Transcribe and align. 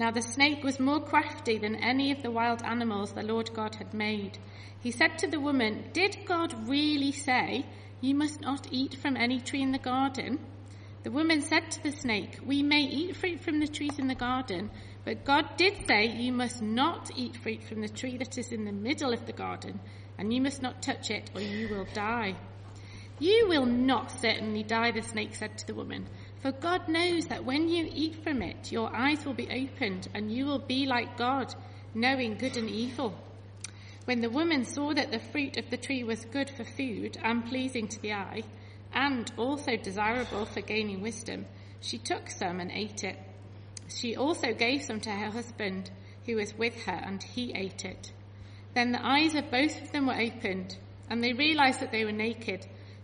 Now 0.00 0.10
the 0.10 0.22
snake 0.22 0.64
was 0.64 0.80
more 0.80 0.98
crafty 0.98 1.58
than 1.58 1.76
any 1.76 2.10
of 2.10 2.22
the 2.22 2.30
wild 2.30 2.62
animals 2.62 3.12
the 3.12 3.22
Lord 3.22 3.52
God 3.52 3.74
had 3.74 3.92
made. 3.92 4.38
He 4.80 4.92
said 4.92 5.18
to 5.18 5.26
the 5.26 5.38
woman, 5.38 5.90
Did 5.92 6.24
God 6.24 6.66
really 6.66 7.12
say, 7.12 7.66
You 8.00 8.14
must 8.14 8.40
not 8.40 8.66
eat 8.70 8.94
from 8.94 9.14
any 9.14 9.40
tree 9.40 9.60
in 9.60 9.72
the 9.72 9.78
garden? 9.78 10.38
The 11.02 11.10
woman 11.10 11.42
said 11.42 11.70
to 11.72 11.82
the 11.82 11.92
snake, 11.92 12.38
We 12.42 12.62
may 12.62 12.80
eat 12.80 13.14
fruit 13.14 13.40
from 13.40 13.60
the 13.60 13.68
trees 13.68 13.98
in 13.98 14.08
the 14.08 14.14
garden, 14.14 14.70
but 15.04 15.26
God 15.26 15.58
did 15.58 15.86
say, 15.86 16.06
You 16.06 16.32
must 16.32 16.62
not 16.62 17.10
eat 17.14 17.36
fruit 17.36 17.62
from 17.62 17.82
the 17.82 17.88
tree 17.90 18.16
that 18.16 18.38
is 18.38 18.52
in 18.52 18.64
the 18.64 18.72
middle 18.72 19.12
of 19.12 19.26
the 19.26 19.34
garden, 19.34 19.80
and 20.16 20.32
you 20.32 20.40
must 20.40 20.62
not 20.62 20.80
touch 20.80 21.10
it, 21.10 21.30
or 21.34 21.42
you 21.42 21.68
will 21.68 21.86
die. 21.92 22.36
You 23.18 23.48
will 23.50 23.66
not 23.66 24.10
certainly 24.18 24.62
die, 24.62 24.92
the 24.92 25.02
snake 25.02 25.34
said 25.34 25.58
to 25.58 25.66
the 25.66 25.74
woman. 25.74 26.08
For 26.42 26.52
God 26.52 26.88
knows 26.88 27.26
that 27.26 27.44
when 27.44 27.68
you 27.68 27.90
eat 27.92 28.22
from 28.24 28.40
it, 28.40 28.72
your 28.72 28.94
eyes 28.94 29.24
will 29.24 29.34
be 29.34 29.50
opened, 29.50 30.08
and 30.14 30.32
you 30.32 30.46
will 30.46 30.58
be 30.58 30.86
like 30.86 31.18
God, 31.18 31.54
knowing 31.94 32.38
good 32.38 32.56
and 32.56 32.70
evil. 32.70 33.14
When 34.06 34.22
the 34.22 34.30
woman 34.30 34.64
saw 34.64 34.94
that 34.94 35.10
the 35.10 35.18
fruit 35.18 35.58
of 35.58 35.68
the 35.68 35.76
tree 35.76 36.02
was 36.02 36.24
good 36.24 36.48
for 36.48 36.64
food 36.64 37.18
and 37.22 37.44
pleasing 37.44 37.88
to 37.88 38.00
the 38.00 38.14
eye, 38.14 38.42
and 38.92 39.30
also 39.36 39.76
desirable 39.76 40.46
for 40.46 40.62
gaining 40.62 41.02
wisdom, 41.02 41.46
she 41.80 41.98
took 41.98 42.30
some 42.30 42.58
and 42.58 42.70
ate 42.72 43.04
it. 43.04 43.18
She 43.88 44.16
also 44.16 44.54
gave 44.54 44.82
some 44.82 45.00
to 45.00 45.10
her 45.10 45.30
husband, 45.30 45.90
who 46.24 46.36
was 46.36 46.56
with 46.56 46.84
her, 46.84 47.00
and 47.04 47.22
he 47.22 47.52
ate 47.52 47.84
it. 47.84 48.12
Then 48.74 48.92
the 48.92 49.04
eyes 49.04 49.34
of 49.34 49.50
both 49.50 49.82
of 49.82 49.92
them 49.92 50.06
were 50.06 50.20
opened, 50.20 50.78
and 51.10 51.22
they 51.22 51.32
realized 51.32 51.80
that 51.80 51.92
they 51.92 52.04
were 52.04 52.12
naked. 52.12 52.66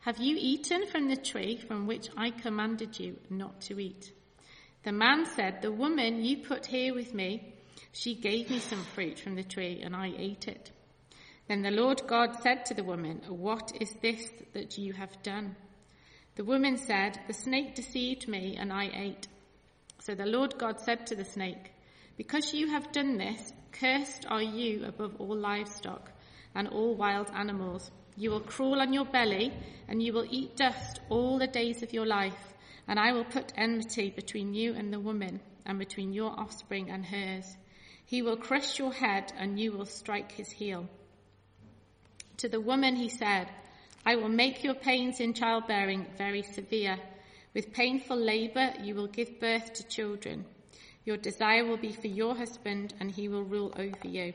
Have 0.00 0.18
you 0.18 0.36
eaten 0.38 0.86
from 0.86 1.08
the 1.08 1.16
tree 1.16 1.58
from 1.58 1.86
which 1.86 2.08
I 2.16 2.30
commanded 2.30 2.98
you 2.98 3.18
not 3.28 3.60
to 3.62 3.78
eat? 3.78 4.12
The 4.82 4.92
man 4.92 5.26
said, 5.26 5.60
The 5.60 5.70
woman 5.70 6.24
you 6.24 6.38
put 6.38 6.64
here 6.64 6.94
with 6.94 7.12
me, 7.12 7.52
she 7.92 8.14
gave 8.14 8.48
me 8.48 8.60
some 8.60 8.82
fruit 8.82 9.18
from 9.18 9.34
the 9.34 9.42
tree, 9.42 9.82
and 9.82 9.94
I 9.94 10.12
ate 10.16 10.48
it. 10.48 10.70
Then 11.48 11.60
the 11.60 11.70
Lord 11.70 12.02
God 12.06 12.40
said 12.42 12.64
to 12.66 12.74
the 12.74 12.84
woman, 12.84 13.20
What 13.28 13.72
is 13.78 13.92
this 14.00 14.26
that 14.54 14.78
you 14.78 14.94
have 14.94 15.22
done? 15.22 15.54
The 16.36 16.44
woman 16.44 16.78
said, 16.78 17.20
The 17.26 17.34
snake 17.34 17.74
deceived 17.74 18.26
me, 18.26 18.56
and 18.56 18.72
I 18.72 18.90
ate. 18.94 19.28
So 19.98 20.14
the 20.14 20.24
Lord 20.24 20.56
God 20.56 20.80
said 20.80 21.06
to 21.08 21.14
the 21.14 21.26
snake, 21.26 21.72
Because 22.16 22.54
you 22.54 22.68
have 22.68 22.92
done 22.92 23.18
this, 23.18 23.52
cursed 23.72 24.24
are 24.28 24.42
you 24.42 24.86
above 24.86 25.16
all 25.18 25.36
livestock 25.36 26.10
and 26.54 26.68
all 26.68 26.94
wild 26.94 27.30
animals. 27.34 27.90
You 28.20 28.30
will 28.30 28.40
crawl 28.40 28.82
on 28.82 28.92
your 28.92 29.06
belly, 29.06 29.50
and 29.88 30.02
you 30.02 30.12
will 30.12 30.26
eat 30.28 30.54
dust 30.54 31.00
all 31.08 31.38
the 31.38 31.46
days 31.46 31.82
of 31.82 31.94
your 31.94 32.04
life. 32.04 32.52
And 32.86 32.98
I 32.98 33.12
will 33.12 33.24
put 33.24 33.54
enmity 33.56 34.10
between 34.10 34.52
you 34.52 34.74
and 34.74 34.92
the 34.92 35.00
woman, 35.00 35.40
and 35.64 35.78
between 35.78 36.12
your 36.12 36.38
offspring 36.38 36.90
and 36.90 37.02
hers. 37.02 37.56
He 38.04 38.20
will 38.20 38.36
crush 38.36 38.78
your 38.78 38.92
head, 38.92 39.32
and 39.38 39.58
you 39.58 39.72
will 39.72 39.86
strike 39.86 40.32
his 40.32 40.50
heel. 40.50 40.86
To 42.36 42.48
the 42.50 42.60
woman 42.60 42.94
he 42.94 43.08
said, 43.08 43.48
I 44.04 44.16
will 44.16 44.28
make 44.28 44.64
your 44.64 44.74
pains 44.74 45.18
in 45.18 45.32
childbearing 45.32 46.04
very 46.18 46.42
severe. 46.42 46.98
With 47.54 47.72
painful 47.72 48.18
labor 48.18 48.74
you 48.82 48.96
will 48.96 49.06
give 49.06 49.40
birth 49.40 49.72
to 49.72 49.88
children. 49.88 50.44
Your 51.06 51.16
desire 51.16 51.64
will 51.64 51.78
be 51.78 51.92
for 51.92 52.08
your 52.08 52.34
husband, 52.34 52.92
and 53.00 53.10
he 53.10 53.28
will 53.28 53.44
rule 53.44 53.72
over 53.78 54.06
you. 54.06 54.34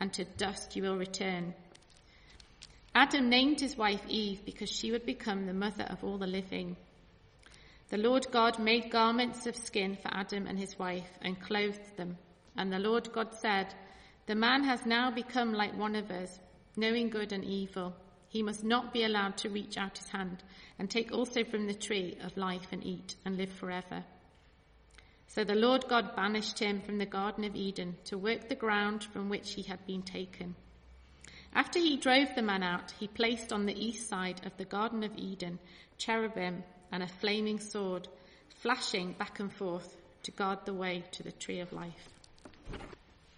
and 0.00 0.12
to 0.12 0.24
dust 0.24 0.76
you 0.76 0.82
will 0.82 0.96
return. 0.96 1.54
Adam 2.94 3.28
named 3.28 3.60
his 3.60 3.76
wife 3.76 4.02
Eve 4.08 4.44
because 4.44 4.70
she 4.70 4.90
would 4.90 5.06
become 5.06 5.46
the 5.46 5.52
mother 5.52 5.84
of 5.84 6.02
all 6.02 6.18
the 6.18 6.26
living. 6.26 6.76
The 7.90 7.96
Lord 7.96 8.26
God 8.30 8.58
made 8.58 8.90
garments 8.90 9.46
of 9.46 9.56
skin 9.56 9.96
for 9.96 10.08
Adam 10.12 10.46
and 10.46 10.58
his 10.58 10.78
wife 10.78 11.08
and 11.22 11.40
clothed 11.40 11.96
them. 11.96 12.18
And 12.56 12.72
the 12.72 12.78
Lord 12.78 13.12
God 13.12 13.34
said, 13.34 13.74
The 14.26 14.34
man 14.34 14.64
has 14.64 14.84
now 14.84 15.10
become 15.10 15.52
like 15.52 15.76
one 15.76 15.96
of 15.96 16.10
us, 16.10 16.38
knowing 16.76 17.08
good 17.08 17.32
and 17.32 17.44
evil. 17.44 17.94
He 18.28 18.42
must 18.42 18.62
not 18.62 18.92
be 18.92 19.04
allowed 19.04 19.38
to 19.38 19.48
reach 19.48 19.78
out 19.78 19.96
his 19.96 20.08
hand 20.08 20.42
and 20.78 20.90
take 20.90 21.12
also 21.12 21.44
from 21.44 21.66
the 21.66 21.74
tree 21.74 22.18
of 22.22 22.36
life 22.36 22.66
and 22.72 22.84
eat 22.84 23.14
and 23.24 23.38
live 23.38 23.52
forever. 23.52 24.04
So 25.28 25.44
the 25.44 25.54
Lord 25.54 25.86
God 25.88 26.16
banished 26.16 26.58
him 26.58 26.80
from 26.80 26.98
the 26.98 27.06
Garden 27.06 27.44
of 27.44 27.54
Eden 27.54 27.96
to 28.06 28.18
work 28.18 28.48
the 28.48 28.54
ground 28.54 29.04
from 29.04 29.28
which 29.28 29.52
he 29.52 29.62
had 29.62 29.86
been 29.86 30.02
taken. 30.02 30.56
After 31.54 31.78
he 31.78 31.96
drove 31.96 32.34
the 32.34 32.42
man 32.42 32.62
out, 32.62 32.92
he 32.98 33.08
placed 33.08 33.52
on 33.52 33.66
the 33.66 33.78
east 33.78 34.08
side 34.08 34.40
of 34.44 34.56
the 34.56 34.64
Garden 34.64 35.04
of 35.04 35.16
Eden 35.16 35.58
cherubim 35.98 36.64
and 36.90 37.02
a 37.02 37.08
flaming 37.08 37.60
sword, 37.60 38.08
flashing 38.48 39.12
back 39.12 39.38
and 39.40 39.52
forth 39.52 39.96
to 40.22 40.30
guard 40.30 40.60
the 40.64 40.74
way 40.74 41.04
to 41.12 41.22
the 41.22 41.32
tree 41.32 41.60
of 41.60 41.72
life. 41.72 42.08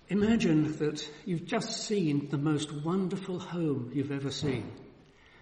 Imagine 0.08 0.76
that 0.78 1.08
you've 1.24 1.46
just 1.46 1.86
seen 1.86 2.28
the 2.30 2.38
most 2.38 2.72
wonderful 2.84 3.38
home 3.38 3.90
you've 3.94 4.10
ever 4.10 4.30
seen. 4.30 4.70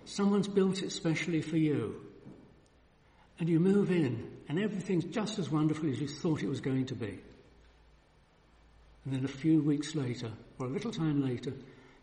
Someone's 0.05 0.49
built 0.49 0.83
it 0.83 0.93
specially 0.93 1.43
for 1.43 1.57
you. 1.57 2.01
And 3.39 3.49
you 3.49 3.61
move 3.61 3.91
in, 3.91 4.38
and 4.49 4.59
everything's 4.59 5.05
just 5.05 5.39
as 5.39 5.51
wonderful 5.51 5.91
as 5.91 6.01
you 6.01 6.09
thought 6.09 6.43
it 6.43 6.49
was 6.49 6.61
going 6.61 6.87
to 6.87 6.95
be. 6.95 7.19
And 9.05 9.15
then 9.15 9.25
a 9.25 9.29
few 9.29 9.63
weeks 9.63 9.95
later, 9.95 10.31
or 10.59 10.67
a 10.67 10.71
little 10.71 10.91
time 10.91 11.23
later, 11.23 11.53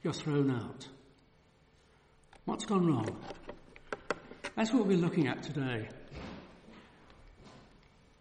you're 0.04 0.14
thrown 0.14 0.52
out. 0.52 0.88
What's 2.46 2.66
gone 2.66 2.88
wrong? 2.88 3.18
That's 4.56 4.72
what 4.72 4.86
we're 4.86 4.98
looking 4.98 5.28
at 5.28 5.44
today. 5.44 5.88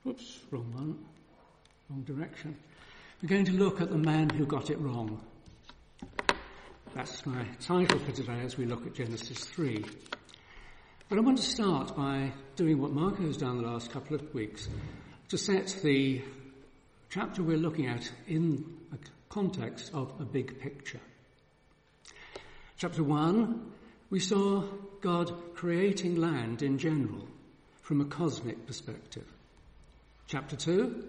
Oops, 0.07 0.39
wrong 0.51 0.73
one. 0.73 0.99
Wrong 1.91 2.03
direction. 2.03 2.57
We're 3.23 3.29
going 3.29 3.45
to 3.47 3.53
look 3.53 3.81
at 3.81 3.91
the 3.91 3.99
man 3.99 4.31
who 4.31 4.47
got 4.47 4.71
it 4.71 4.79
wrong. 4.81 5.21
That's 6.95 7.25
my 7.27 7.45
title 7.61 7.99
for 7.99 8.13
today 8.13 8.41
as 8.45 8.57
we 8.57 8.67
look 8.67 8.87
at 8.87 8.95
Genesis 8.95 9.45
3. 9.45 9.85
But 11.09 11.19
I 11.19 11.21
want 11.21 11.37
to 11.37 11.45
start 11.45 11.95
by 11.95 12.33
doing 12.57 12.81
what 12.81 12.93
Marco 12.93 13.25
has 13.25 13.37
done 13.37 13.61
the 13.61 13.69
last 13.69 13.91
couple 13.91 14.17
of 14.17 14.35
weeks 14.35 14.69
to 15.29 15.37
set 15.37 15.77
the 15.83 16.23
chapter 17.11 17.43
we're 17.43 17.59
looking 17.59 17.87
at 17.87 18.11
in 18.27 18.65
a 18.91 18.97
context 19.29 19.93
of 19.93 20.11
a 20.19 20.25
big 20.25 20.59
picture. 20.61 21.01
Chapter 22.79 23.03
1, 23.03 23.71
we 24.09 24.19
saw 24.19 24.63
God 25.03 25.31
creating 25.55 26.17
land 26.17 26.63
in 26.63 26.79
general 26.79 27.29
from 27.83 28.01
a 28.01 28.07
cosmic 28.07 28.67
perspective. 28.67 29.27
Chapter 30.27 30.57
2, 30.57 31.05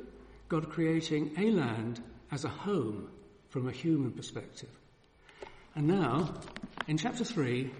God 0.49 0.69
creating 0.69 1.31
a 1.37 1.51
land 1.51 2.03
as 2.33 2.43
a 2.43 2.49
home 2.49 3.07
from 3.47 3.69
a 3.69 3.71
human 3.71 4.11
perspective. 4.11 4.69
And 5.73 5.87
now, 5.87 6.33
in 6.85 6.97
chapter 6.97 7.23
3, 7.23 7.71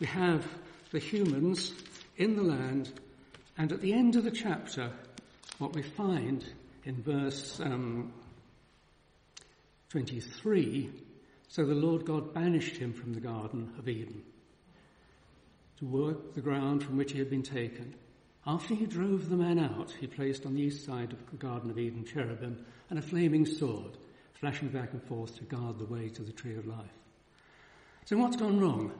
we 0.00 0.06
have 0.06 0.46
the 0.90 0.98
humans 0.98 1.72
in 2.16 2.36
the 2.36 2.42
land, 2.42 2.92
and 3.58 3.72
at 3.72 3.80
the 3.80 3.92
end 3.92 4.16
of 4.16 4.24
the 4.24 4.30
chapter, 4.30 4.90
what 5.58 5.74
we 5.74 5.82
find 5.82 6.44
in 6.84 7.02
verse 7.02 7.60
um, 7.60 8.12
23 9.90 10.90
so 11.48 11.64
the 11.64 11.74
Lord 11.74 12.04
God 12.04 12.34
banished 12.34 12.76
him 12.76 12.92
from 12.92 13.14
the 13.14 13.20
Garden 13.20 13.72
of 13.78 13.88
Eden 13.88 14.22
to 15.78 15.86
work 15.86 16.34
the 16.34 16.40
ground 16.40 16.82
from 16.82 16.96
which 16.96 17.12
he 17.12 17.18
had 17.18 17.30
been 17.30 17.42
taken. 17.42 17.94
After 18.46 18.74
he 18.74 18.86
drove 18.86 19.28
the 19.28 19.36
man 19.36 19.58
out, 19.58 19.90
he 19.98 20.06
placed 20.06 20.46
on 20.46 20.54
the 20.54 20.62
east 20.62 20.84
side 20.84 21.12
of 21.12 21.30
the 21.30 21.36
Garden 21.36 21.70
of 21.70 21.78
Eden 21.78 22.04
cherubim 22.04 22.64
and 22.90 22.98
a 22.98 23.02
flaming 23.02 23.44
sword, 23.44 23.96
flashing 24.34 24.68
back 24.68 24.92
and 24.92 25.02
forth 25.02 25.36
to 25.36 25.44
guard 25.44 25.78
the 25.78 25.86
way 25.86 26.08
to 26.08 26.22
the 26.22 26.32
tree 26.32 26.56
of 26.56 26.66
life. 26.66 26.92
So 28.04 28.16
what's 28.16 28.36
gone 28.36 28.60
wrong? 28.60 28.92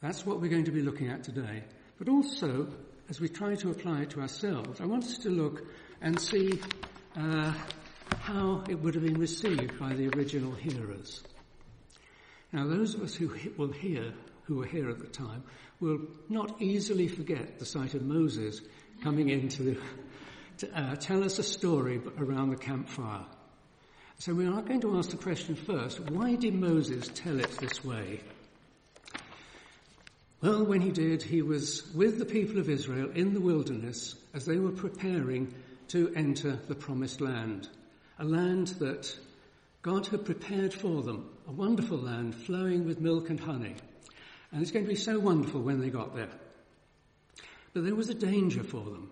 That's 0.00 0.26
what 0.26 0.40
we're 0.40 0.50
going 0.50 0.64
to 0.64 0.72
be 0.72 0.82
looking 0.82 1.08
at 1.08 1.24
today. 1.24 1.64
But 1.98 2.08
also, 2.08 2.68
as 3.08 3.20
we 3.20 3.28
try 3.28 3.54
to 3.56 3.70
apply 3.70 4.02
it 4.02 4.10
to 4.10 4.20
ourselves, 4.20 4.80
I 4.80 4.86
want 4.86 5.04
us 5.04 5.18
to 5.18 5.30
look 5.30 5.62
and 6.00 6.20
see 6.20 6.60
uh, 7.16 7.54
how 8.18 8.62
it 8.68 8.74
would 8.74 8.94
have 8.94 9.04
been 9.04 9.18
received 9.18 9.78
by 9.78 9.94
the 9.94 10.08
original 10.08 10.52
hearers. 10.52 11.22
Now, 12.52 12.66
those 12.66 12.94
of 12.94 13.02
us 13.02 13.14
who 13.14 13.34
will 13.56 13.72
hear, 13.72 14.12
who 14.44 14.56
were 14.56 14.66
here 14.66 14.90
at 14.90 14.98
the 14.98 15.06
time, 15.06 15.42
will 15.80 16.00
not 16.28 16.60
easily 16.60 17.08
forget 17.08 17.58
the 17.58 17.66
sight 17.66 17.94
of 17.94 18.02
Moses 18.02 18.60
coming 19.02 19.28
in 19.30 19.48
to, 19.48 19.76
to 20.58 20.78
uh, 20.78 20.96
tell 20.96 21.24
us 21.24 21.38
a 21.38 21.42
story 21.42 22.00
around 22.18 22.50
the 22.50 22.56
campfire. 22.56 23.24
So 24.18 24.32
we 24.32 24.46
are 24.46 24.62
going 24.62 24.80
to 24.80 24.96
ask 24.96 25.10
the 25.10 25.16
question 25.16 25.54
first, 25.54 26.00
why 26.00 26.36
did 26.36 26.54
Moses 26.54 27.10
tell 27.14 27.38
it 27.38 27.50
this 27.58 27.84
way? 27.84 28.20
Well, 30.42 30.64
when 30.64 30.82
he 30.82 30.90
did, 30.90 31.22
he 31.22 31.40
was 31.42 31.90
with 31.94 32.18
the 32.18 32.26
people 32.26 32.58
of 32.58 32.68
Israel 32.68 33.10
in 33.14 33.32
the 33.32 33.40
wilderness 33.40 34.16
as 34.34 34.44
they 34.44 34.58
were 34.58 34.70
preparing 34.70 35.54
to 35.88 36.12
enter 36.14 36.58
the 36.68 36.74
promised 36.74 37.20
land, 37.20 37.68
a 38.18 38.24
land 38.24 38.68
that 38.78 39.16
God 39.82 40.06
had 40.08 40.26
prepared 40.26 40.74
for 40.74 41.02
them, 41.02 41.30
a 41.48 41.52
wonderful 41.52 41.98
land 41.98 42.34
flowing 42.34 42.84
with 42.84 43.00
milk 43.00 43.30
and 43.30 43.40
honey. 43.40 43.76
And 44.52 44.60
it's 44.60 44.72
going 44.72 44.84
to 44.84 44.90
be 44.90 44.96
so 44.96 45.18
wonderful 45.18 45.62
when 45.62 45.80
they 45.80 45.90
got 45.90 46.14
there. 46.14 46.30
But 47.72 47.84
there 47.84 47.94
was 47.94 48.10
a 48.10 48.14
danger 48.14 48.62
for 48.62 48.84
them. 48.84 49.10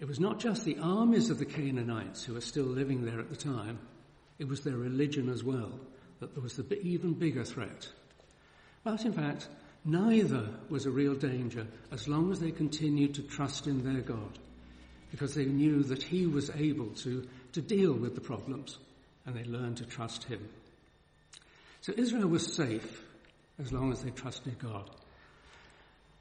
It 0.00 0.08
was 0.08 0.20
not 0.20 0.38
just 0.38 0.64
the 0.64 0.78
armies 0.78 1.30
of 1.30 1.38
the 1.38 1.44
Canaanites 1.44 2.24
who 2.24 2.34
were 2.34 2.40
still 2.40 2.64
living 2.64 3.04
there 3.04 3.20
at 3.20 3.30
the 3.30 3.36
time, 3.36 3.78
it 4.38 4.48
was 4.48 4.62
their 4.62 4.76
religion 4.76 5.28
as 5.28 5.44
well 5.44 5.72
that 6.20 6.34
there 6.34 6.42
was 6.42 6.56
the 6.56 6.80
even 6.80 7.12
bigger 7.12 7.44
threat. 7.44 7.88
But 8.84 9.04
in 9.04 9.12
fact, 9.12 9.48
neither 9.88 10.48
was 10.68 10.86
a 10.86 10.90
real 10.90 11.14
danger 11.14 11.66
as 11.90 12.08
long 12.08 12.30
as 12.30 12.40
they 12.40 12.50
continued 12.50 13.14
to 13.14 13.22
trust 13.22 13.66
in 13.66 13.82
their 13.84 14.02
God, 14.02 14.38
because 15.10 15.34
they 15.34 15.46
knew 15.46 15.82
that 15.84 16.02
He 16.02 16.26
was 16.26 16.50
able 16.50 16.88
to, 17.02 17.26
to 17.52 17.60
deal 17.60 17.92
with 17.92 18.14
the 18.14 18.20
problems, 18.20 18.78
and 19.26 19.34
they 19.34 19.44
learned 19.44 19.78
to 19.78 19.84
trust 19.84 20.24
Him. 20.24 20.48
So 21.80 21.92
Israel 21.96 22.28
was 22.28 22.54
safe 22.54 23.02
as 23.58 23.72
long 23.72 23.92
as 23.92 24.02
they 24.02 24.10
trusted 24.10 24.58
God. 24.58 24.90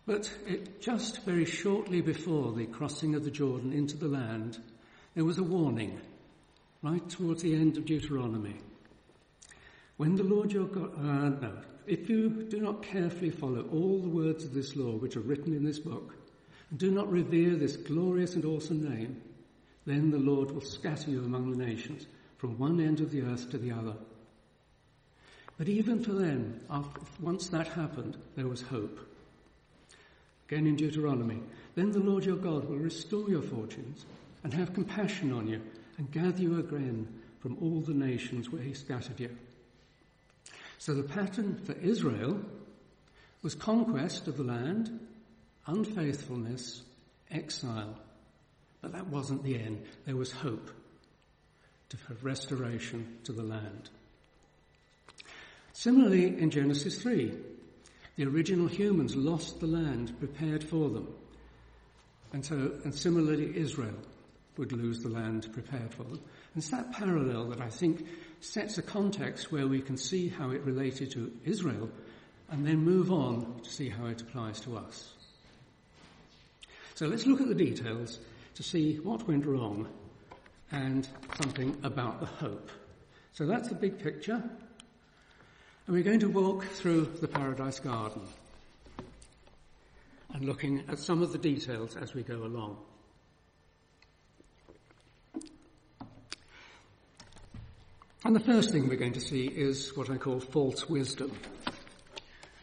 But 0.05 0.31
it, 0.47 0.81
just 0.81 1.23
very 1.25 1.45
shortly 1.45 1.99
before 1.99 2.53
the 2.53 2.65
crossing 2.65 3.15
of 3.15 3.25
the 3.25 3.31
Jordan 3.31 3.73
into 3.73 3.97
the 3.97 4.07
land, 4.07 4.57
there 5.15 5.25
was 5.25 5.37
a 5.37 5.43
warning, 5.43 5.99
right 6.81 7.07
towards 7.09 7.43
the 7.43 7.53
end 7.53 7.77
of 7.77 7.85
Deuteronomy. 7.85 8.55
When 9.97 10.15
the 10.15 10.23
Lord 10.23 10.53
your 10.53 10.67
God, 10.67 10.93
uh, 10.95 11.29
no, 11.41 11.53
if 11.87 12.09
you 12.09 12.29
do 12.29 12.59
not 12.59 12.83
carefully 12.83 13.29
follow 13.29 13.67
all 13.71 13.99
the 13.99 14.09
words 14.09 14.43
of 14.43 14.53
this 14.53 14.75
law 14.75 14.91
which 14.91 15.15
are 15.15 15.21
written 15.21 15.53
in 15.53 15.63
this 15.63 15.79
book, 15.79 16.15
and 16.69 16.79
do 16.79 16.91
not 16.91 17.11
revere 17.11 17.55
this 17.55 17.77
glorious 17.77 18.35
and 18.35 18.45
awesome 18.45 18.83
name, 18.89 19.21
then 19.85 20.11
the 20.11 20.19
Lord 20.19 20.51
will 20.51 20.61
scatter 20.61 21.09
you 21.09 21.23
among 21.23 21.51
the 21.51 21.65
nations, 21.65 22.07
from 22.37 22.57
one 22.59 22.79
end 22.79 22.99
of 22.99 23.11
the 23.11 23.21
earth 23.21 23.49
to 23.51 23.57
the 23.57 23.71
other. 23.71 23.95
But 25.57 25.69
even 25.69 26.03
for 26.03 26.11
them, 26.11 26.59
after, 26.69 27.01
once 27.19 27.47
that 27.47 27.67
happened, 27.69 28.17
there 28.35 28.47
was 28.47 28.61
hope. 28.61 28.99
Again 30.47 30.67
in 30.67 30.75
Deuteronomy, 30.75 31.41
then 31.75 31.91
the 31.91 31.99
Lord 31.99 32.25
your 32.25 32.35
God 32.35 32.65
will 32.69 32.77
restore 32.77 33.29
your 33.29 33.41
fortunes 33.41 34.05
and 34.43 34.53
have 34.53 34.73
compassion 34.73 35.33
on 35.33 35.47
you 35.47 35.61
and 35.97 36.11
gather 36.11 36.41
you 36.41 36.59
again 36.59 37.07
from 37.39 37.57
all 37.61 37.81
the 37.81 37.93
nations 37.93 38.49
where 38.49 38.61
he 38.61 38.73
scattered 38.73 39.19
you. 39.19 39.35
So 40.77 40.93
the 40.93 41.03
pattern 41.03 41.59
for 41.63 41.73
Israel 41.73 42.39
was 43.41 43.55
conquest 43.55 44.27
of 44.27 44.37
the 44.37 44.43
land, 44.43 44.99
unfaithfulness, 45.65 46.83
exile. 47.31 47.97
But 48.81 48.93
that 48.93 49.07
wasn't 49.07 49.43
the 49.43 49.59
end. 49.59 49.85
There 50.05 50.15
was 50.15 50.31
hope 50.31 50.69
to 51.89 51.97
have 52.07 52.23
restoration 52.23 53.17
to 53.23 53.31
the 53.31 53.43
land. 53.43 53.89
Similarly, 55.73 56.39
in 56.39 56.49
Genesis 56.49 57.01
3, 57.01 57.33
the 58.15 58.25
original 58.25 58.67
humans 58.67 59.15
lost 59.15 59.59
the 59.59 59.67
land 59.67 60.17
prepared 60.19 60.63
for 60.63 60.89
them. 60.89 61.07
And 62.33 62.43
so, 62.43 62.79
and 62.83 62.93
similarly, 62.93 63.55
Israel 63.55 63.95
would 64.57 64.71
lose 64.71 64.99
the 64.99 65.09
land 65.09 65.47
prepared 65.53 65.93
for 65.93 66.03
them. 66.03 66.19
It's 66.57 66.69
that 66.69 66.91
parallel 66.91 67.49
that 67.49 67.61
I 67.61 67.69
think 67.69 68.07
sets 68.41 68.79
a 68.79 68.81
context 68.81 69.51
where 69.51 69.67
we 69.67 69.79
can 69.79 69.95
see 69.95 70.27
how 70.27 70.49
it 70.49 70.63
related 70.63 71.11
to 71.11 71.31
Israel 71.45 71.87
and 72.49 72.65
then 72.65 72.77
move 72.77 73.11
on 73.11 73.59
to 73.61 73.69
see 73.69 73.89
how 73.89 74.07
it 74.07 74.21
applies 74.21 74.59
to 74.61 74.75
us. 74.75 75.13
So 76.95 77.05
let's 77.05 77.27
look 77.27 77.41
at 77.41 77.47
the 77.47 77.53
details 77.53 78.19
to 78.55 78.63
see 78.63 78.95
what 78.95 79.27
went 79.27 79.45
wrong 79.45 79.87
and 80.71 81.07
something 81.39 81.77
about 81.83 82.21
the 82.21 82.25
hope. 82.25 82.71
So 83.33 83.45
that's 83.45 83.69
the 83.69 83.75
big 83.75 83.99
picture. 83.99 84.41
And 85.85 85.95
we're 85.95 86.01
going 86.01 86.21
to 86.21 86.29
walk 86.29 86.65
through 86.65 87.05
the 87.21 87.27
Paradise 87.27 87.79
Garden 87.79 88.23
and 90.33 90.43
looking 90.43 90.83
at 90.87 90.97
some 90.97 91.21
of 91.21 91.31
the 91.31 91.37
details 91.37 91.95
as 91.95 92.15
we 92.15 92.23
go 92.23 92.37
along. 92.37 92.77
And 98.25 98.35
the 98.35 98.39
first 98.39 98.71
thing 98.71 98.89
we're 98.89 98.95
going 98.95 99.13
to 99.13 99.21
see 99.21 99.45
is 99.45 99.95
what 99.95 100.09
I 100.09 100.17
call 100.17 100.39
false 100.39 100.89
wisdom. 100.89 101.37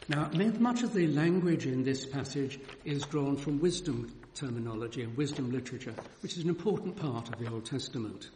Now, 0.08 0.28
much 0.58 0.82
of 0.82 0.92
the 0.92 1.06
language 1.06 1.66
in 1.66 1.84
this 1.84 2.04
passage 2.04 2.58
is 2.84 3.06
drawn 3.06 3.36
from 3.36 3.60
wisdom 3.60 4.12
terminology 4.34 5.02
and 5.02 5.16
wisdom 5.16 5.52
literature, 5.52 5.94
which 6.22 6.36
is 6.36 6.42
an 6.42 6.48
important 6.48 6.96
part 6.96 7.32
of 7.32 7.38
the 7.38 7.48
Old 7.48 7.66
Testament. 7.66 8.28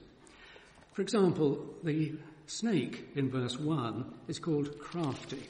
For 0.93 1.03
example, 1.03 1.75
the 1.83 2.15
snake 2.47 3.09
in 3.17 3.31
verse 3.31 3.59
1 3.59 4.15
is 4.29 4.39
called 4.39 4.79
crafty. 4.79 5.43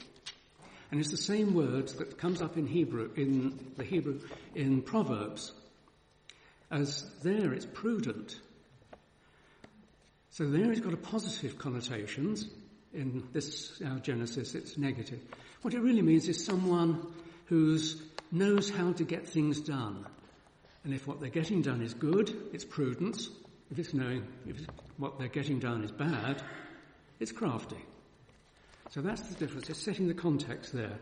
And 0.91 0.99
it's 0.99 1.11
the 1.11 1.17
same 1.17 1.53
word 1.53 1.89
that 1.99 2.17
comes 2.17 2.41
up 2.41 2.57
in 2.57 2.65
Hebrew, 2.65 3.11
in 3.15 3.73
the 3.77 3.83
Hebrew, 3.83 4.19
in 4.55 4.81
Proverbs, 4.81 5.53
as 6.71 7.09
there 7.21 7.53
it's 7.53 7.67
prudent. 7.67 8.39
So 10.39 10.49
there 10.49 10.71
it's 10.71 10.79
got 10.79 10.93
a 10.93 10.97
positive 10.97 11.59
connotations. 11.59 12.47
In 12.93 13.27
this 13.33 13.81
uh, 13.85 13.99
Genesis, 13.99 14.55
it's 14.55 14.77
negative. 14.77 15.19
What 15.63 15.73
it 15.73 15.81
really 15.81 16.01
means 16.01 16.29
is 16.29 16.45
someone 16.45 17.05
who 17.47 17.77
knows 18.31 18.69
how 18.69 18.93
to 18.93 19.03
get 19.03 19.27
things 19.27 19.59
done. 19.59 20.05
And 20.85 20.93
if 20.93 21.05
what 21.05 21.19
they're 21.19 21.29
getting 21.29 21.61
done 21.61 21.81
is 21.81 21.93
good, 21.93 22.33
it's 22.53 22.63
prudence. 22.63 23.27
If 23.69 23.79
it's 23.79 23.93
knowing 23.93 24.25
if 24.47 24.55
what 24.95 25.19
they're 25.19 25.27
getting 25.27 25.59
done 25.59 25.83
is 25.83 25.91
bad, 25.91 26.41
it's 27.19 27.33
crafty. 27.33 27.83
So 28.91 29.01
that's 29.01 29.23
the 29.23 29.35
difference. 29.35 29.69
It's 29.69 29.83
setting 29.83 30.07
the 30.07 30.13
context 30.13 30.71
there. 30.71 30.99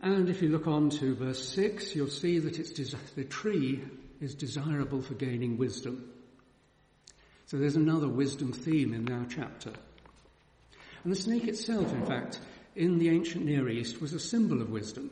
And 0.00 0.30
if 0.30 0.40
you 0.40 0.48
look 0.48 0.66
on 0.66 0.88
to 0.88 1.14
verse 1.14 1.46
6, 1.50 1.94
you'll 1.94 2.08
see 2.08 2.38
that 2.38 2.58
it's 2.58 2.70
des- 2.70 2.96
the 3.16 3.24
tree 3.24 3.82
is 4.18 4.34
desirable 4.34 5.02
for 5.02 5.12
gaining 5.12 5.58
wisdom. 5.58 6.11
So 7.52 7.58
there's 7.58 7.76
another 7.76 8.08
wisdom 8.08 8.50
theme 8.50 8.94
in 8.94 9.12
our 9.12 9.26
chapter. 9.28 9.72
And 11.04 11.12
the 11.12 11.16
snake 11.16 11.46
itself, 11.46 11.92
in 11.92 12.06
fact, 12.06 12.40
in 12.74 12.98
the 12.98 13.10
ancient 13.10 13.44
Near 13.44 13.68
East 13.68 14.00
was 14.00 14.14
a 14.14 14.18
symbol 14.18 14.62
of 14.62 14.70
wisdom. 14.70 15.10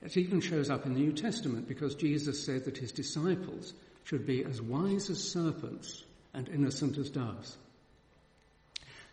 It 0.00 0.16
even 0.16 0.40
shows 0.40 0.70
up 0.70 0.86
in 0.86 0.94
the 0.94 1.00
New 1.00 1.12
Testament 1.12 1.66
because 1.66 1.96
Jesus 1.96 2.46
said 2.46 2.66
that 2.66 2.78
his 2.78 2.92
disciples 2.92 3.74
should 4.04 4.26
be 4.26 4.44
as 4.44 4.62
wise 4.62 5.10
as 5.10 5.18
serpents 5.32 6.04
and 6.34 6.48
innocent 6.50 6.96
as 6.98 7.10
doves. 7.10 7.56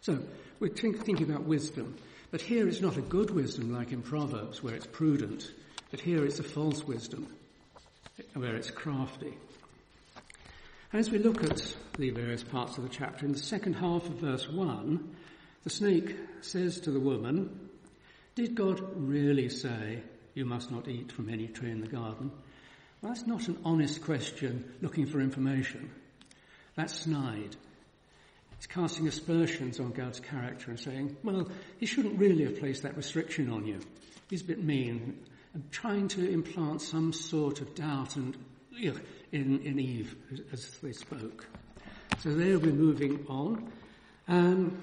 So 0.02 0.20
we're 0.60 0.70
thinking 0.70 1.24
about 1.24 1.46
wisdom, 1.46 1.96
but 2.30 2.40
here 2.40 2.68
it's 2.68 2.82
not 2.82 2.98
a 2.98 3.02
good 3.02 3.32
wisdom 3.32 3.74
like 3.74 3.92
in 3.92 4.04
Proverbs 4.04 4.62
where 4.62 4.76
it's 4.76 4.86
prudent, 4.86 5.50
but 5.90 6.02
here 6.02 6.24
it's 6.24 6.38
a 6.38 6.44
false 6.44 6.84
wisdom 6.84 7.26
where 8.36 8.56
it's 8.56 8.70
crafty. 8.70 9.34
As 10.96 11.12
we 11.12 11.18
look 11.18 11.44
at 11.44 11.76
the 11.98 12.10
various 12.12 12.42
parts 12.42 12.78
of 12.78 12.84
the 12.86 12.90
chapter, 12.90 13.26
in 13.26 13.34
the 13.34 13.38
second 13.38 13.74
half 13.74 14.06
of 14.06 14.14
verse 14.14 14.48
1, 14.48 15.16
the 15.66 15.70
snake 15.70 16.16
says 16.40 16.80
to 16.80 16.92
the 16.92 17.02
woman, 17.02 17.70
Did 18.36 18.56
God 18.56 18.82
really 18.96 19.50
say 19.50 20.04
you 20.36 20.46
must 20.46 20.72
not 20.72 20.88
eat 20.88 21.12
from 21.12 21.30
any 21.30 21.48
tree 21.48 21.70
in 21.70 21.82
the 21.82 21.88
garden? 21.88 22.32
Well, 23.02 23.12
that's 23.12 23.28
not 23.28 23.50
an 23.50 23.60
honest 23.66 24.06
question 24.06 24.64
looking 24.82 25.06
for 25.06 25.20
information. 25.20 25.92
That's 26.76 26.98
snide. 26.98 27.58
It's 28.54 28.66
casting 28.66 29.10
aspersions 29.10 29.82
on 29.82 29.92
God's 29.92 30.22
character 30.22 30.72
and 30.72 30.80
saying, 30.80 31.18
well, 31.26 31.50
he 31.78 31.88
shouldn't 31.88 32.18
really 32.18 32.46
have 32.46 32.58
placed 32.58 32.84
that 32.84 32.96
restriction 32.96 33.52
on 33.52 33.66
you. 33.66 33.82
He's 34.30 34.44
a 34.44 34.46
bit 34.46 34.64
mean 34.64 35.26
and 35.54 35.70
trying 35.74 36.08
to 36.08 36.26
implant 36.26 36.82
some 36.82 37.12
sort 37.12 37.60
of 37.60 37.76
doubt 37.76 38.16
and 38.16 38.38
in, 39.32 39.62
in 39.62 39.80
Eve 39.80 40.16
as 40.52 40.70
they 40.84 40.92
spoke. 40.92 41.48
So 42.20 42.34
there 42.34 42.60
we're 42.60 42.74
moving 42.74 43.26
on. 43.28 43.72
Um, 44.28 44.82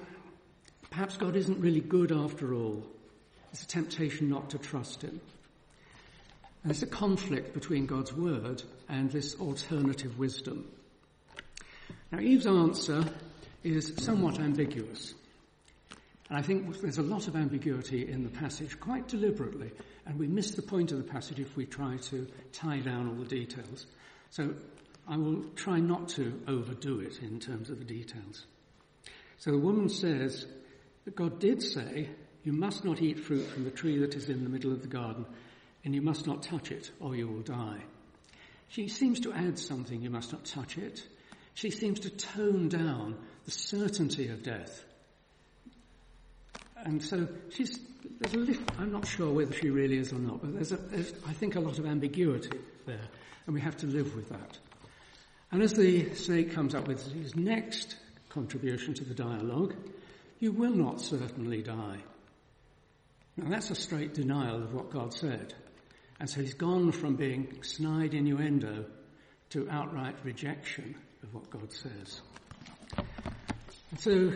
perhaps 0.89 1.17
God 1.17 1.35
isn't 1.35 1.59
really 1.59 1.81
good 1.81 2.11
after 2.11 2.53
all. 2.53 2.83
It's 3.51 3.63
a 3.63 3.67
temptation 3.67 4.29
not 4.29 4.49
to 4.51 4.57
trust 4.57 5.01
him. 5.01 5.19
And 6.63 6.71
it's 6.71 6.81
a 6.81 6.87
conflict 6.87 7.53
between 7.53 7.85
God's 7.85 8.13
word 8.13 8.63
and 8.89 9.11
this 9.11 9.35
alternative 9.39 10.17
wisdom. 10.17 10.65
Now 12.11 12.19
Eve's 12.19 12.47
answer 12.47 13.03
is 13.63 13.93
somewhat 13.97 14.39
ambiguous. 14.39 15.13
And 16.33 16.39
I 16.39 16.47
think 16.47 16.81
there's 16.81 16.97
a 16.97 17.03
lot 17.03 17.27
of 17.27 17.35
ambiguity 17.35 18.09
in 18.11 18.23
the 18.23 18.29
passage 18.31 18.79
quite 18.79 19.07
deliberately, 19.07 19.69
and 20.07 20.17
we 20.17 20.25
miss 20.25 20.49
the 20.55 20.63
point 20.63 20.91
of 20.91 20.97
the 20.97 21.03
passage 21.03 21.39
if 21.39 21.55
we 21.55 21.67
try 21.67 21.97
to 21.97 22.27
tie 22.51 22.79
down 22.79 23.07
all 23.07 23.13
the 23.13 23.23
details. 23.23 23.85
So 24.31 24.55
I 25.07 25.15
will 25.15 25.43
try 25.55 25.79
not 25.79 26.09
to 26.09 26.41
overdo 26.47 27.01
it 27.01 27.21
in 27.21 27.39
terms 27.39 27.69
of 27.69 27.77
the 27.77 27.85
details. 27.85 28.47
So 29.37 29.51
the 29.51 29.59
woman 29.59 29.89
says 29.89 30.47
that 31.05 31.15
God 31.15 31.39
did 31.39 31.61
say, 31.61 32.09
you 32.43 32.51
must 32.51 32.83
not 32.83 32.99
eat 32.99 33.19
fruit 33.19 33.45
from 33.51 33.63
the 33.63 33.69
tree 33.69 33.99
that 33.99 34.15
is 34.15 34.27
in 34.27 34.43
the 34.43 34.49
middle 34.49 34.71
of 34.71 34.81
the 34.81 34.87
garden, 34.87 35.27
and 35.85 35.93
you 35.93 36.01
must 36.01 36.25
not 36.25 36.41
touch 36.41 36.71
it, 36.71 36.89
or 36.99 37.15
you 37.15 37.27
will 37.27 37.43
die. 37.43 37.83
She 38.69 38.87
seems 38.87 39.19
to 39.19 39.33
add 39.33 39.59
something, 39.59 40.01
you 40.01 40.09
must 40.09 40.33
not 40.33 40.45
touch 40.45 40.79
it. 40.79 41.07
She 41.53 41.69
seems 41.69 41.99
to 41.99 42.09
tone 42.09 42.69
down 42.69 43.19
the 43.45 43.51
certainty 43.51 44.29
of 44.29 44.41
death. 44.41 44.83
And 46.83 47.01
so 47.01 47.27
she's, 47.49 47.79
there's 48.19 48.33
a 48.33 48.37
little, 48.37 48.63
I'm 48.77 48.91
not 48.91 49.07
sure 49.07 49.31
whether 49.31 49.53
she 49.53 49.69
really 49.69 49.97
is 49.97 50.11
or 50.11 50.19
not, 50.19 50.41
but 50.41 50.53
there's, 50.53 50.71
a, 50.71 50.77
there's, 50.77 51.13
I 51.25 51.33
think, 51.33 51.55
a 51.55 51.59
lot 51.59 51.79
of 51.79 51.85
ambiguity 51.85 52.59
there, 52.85 53.07
and 53.45 53.55
we 53.55 53.61
have 53.61 53.77
to 53.77 53.87
live 53.87 54.15
with 54.15 54.29
that. 54.29 54.57
And 55.51 55.61
as 55.61 55.73
the 55.73 56.13
snake 56.15 56.53
comes 56.53 56.75
up 56.75 56.87
with 56.87 57.11
his 57.13 57.35
next 57.35 57.95
contribution 58.29 58.93
to 58.95 59.05
the 59.05 59.13
dialogue, 59.13 59.75
you 60.39 60.51
will 60.51 60.75
not 60.75 60.99
certainly 60.99 61.61
die. 61.61 61.99
Now 63.37 63.49
that's 63.49 63.71
a 63.71 63.75
straight 63.75 64.13
denial 64.13 64.61
of 64.61 64.73
what 64.73 64.91
God 64.91 65.13
said. 65.13 65.53
And 66.19 66.29
so 66.29 66.41
he's 66.41 66.53
gone 66.53 66.91
from 66.91 67.15
being 67.15 67.63
snide 67.63 68.13
innuendo 68.13 68.85
to 69.51 69.69
outright 69.69 70.15
rejection 70.23 70.95
of 71.21 71.33
what 71.33 71.49
God 71.49 71.71
says. 71.71 72.21
And 73.91 73.99
so 73.99 74.33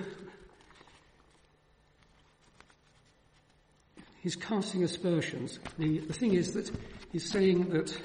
he's 4.28 4.36
casting 4.36 4.84
aspersions. 4.84 5.58
The, 5.78 6.00
the 6.00 6.12
thing 6.12 6.34
is 6.34 6.52
that 6.52 6.70
he's 7.14 7.32
saying 7.32 7.70
that, 7.70 7.98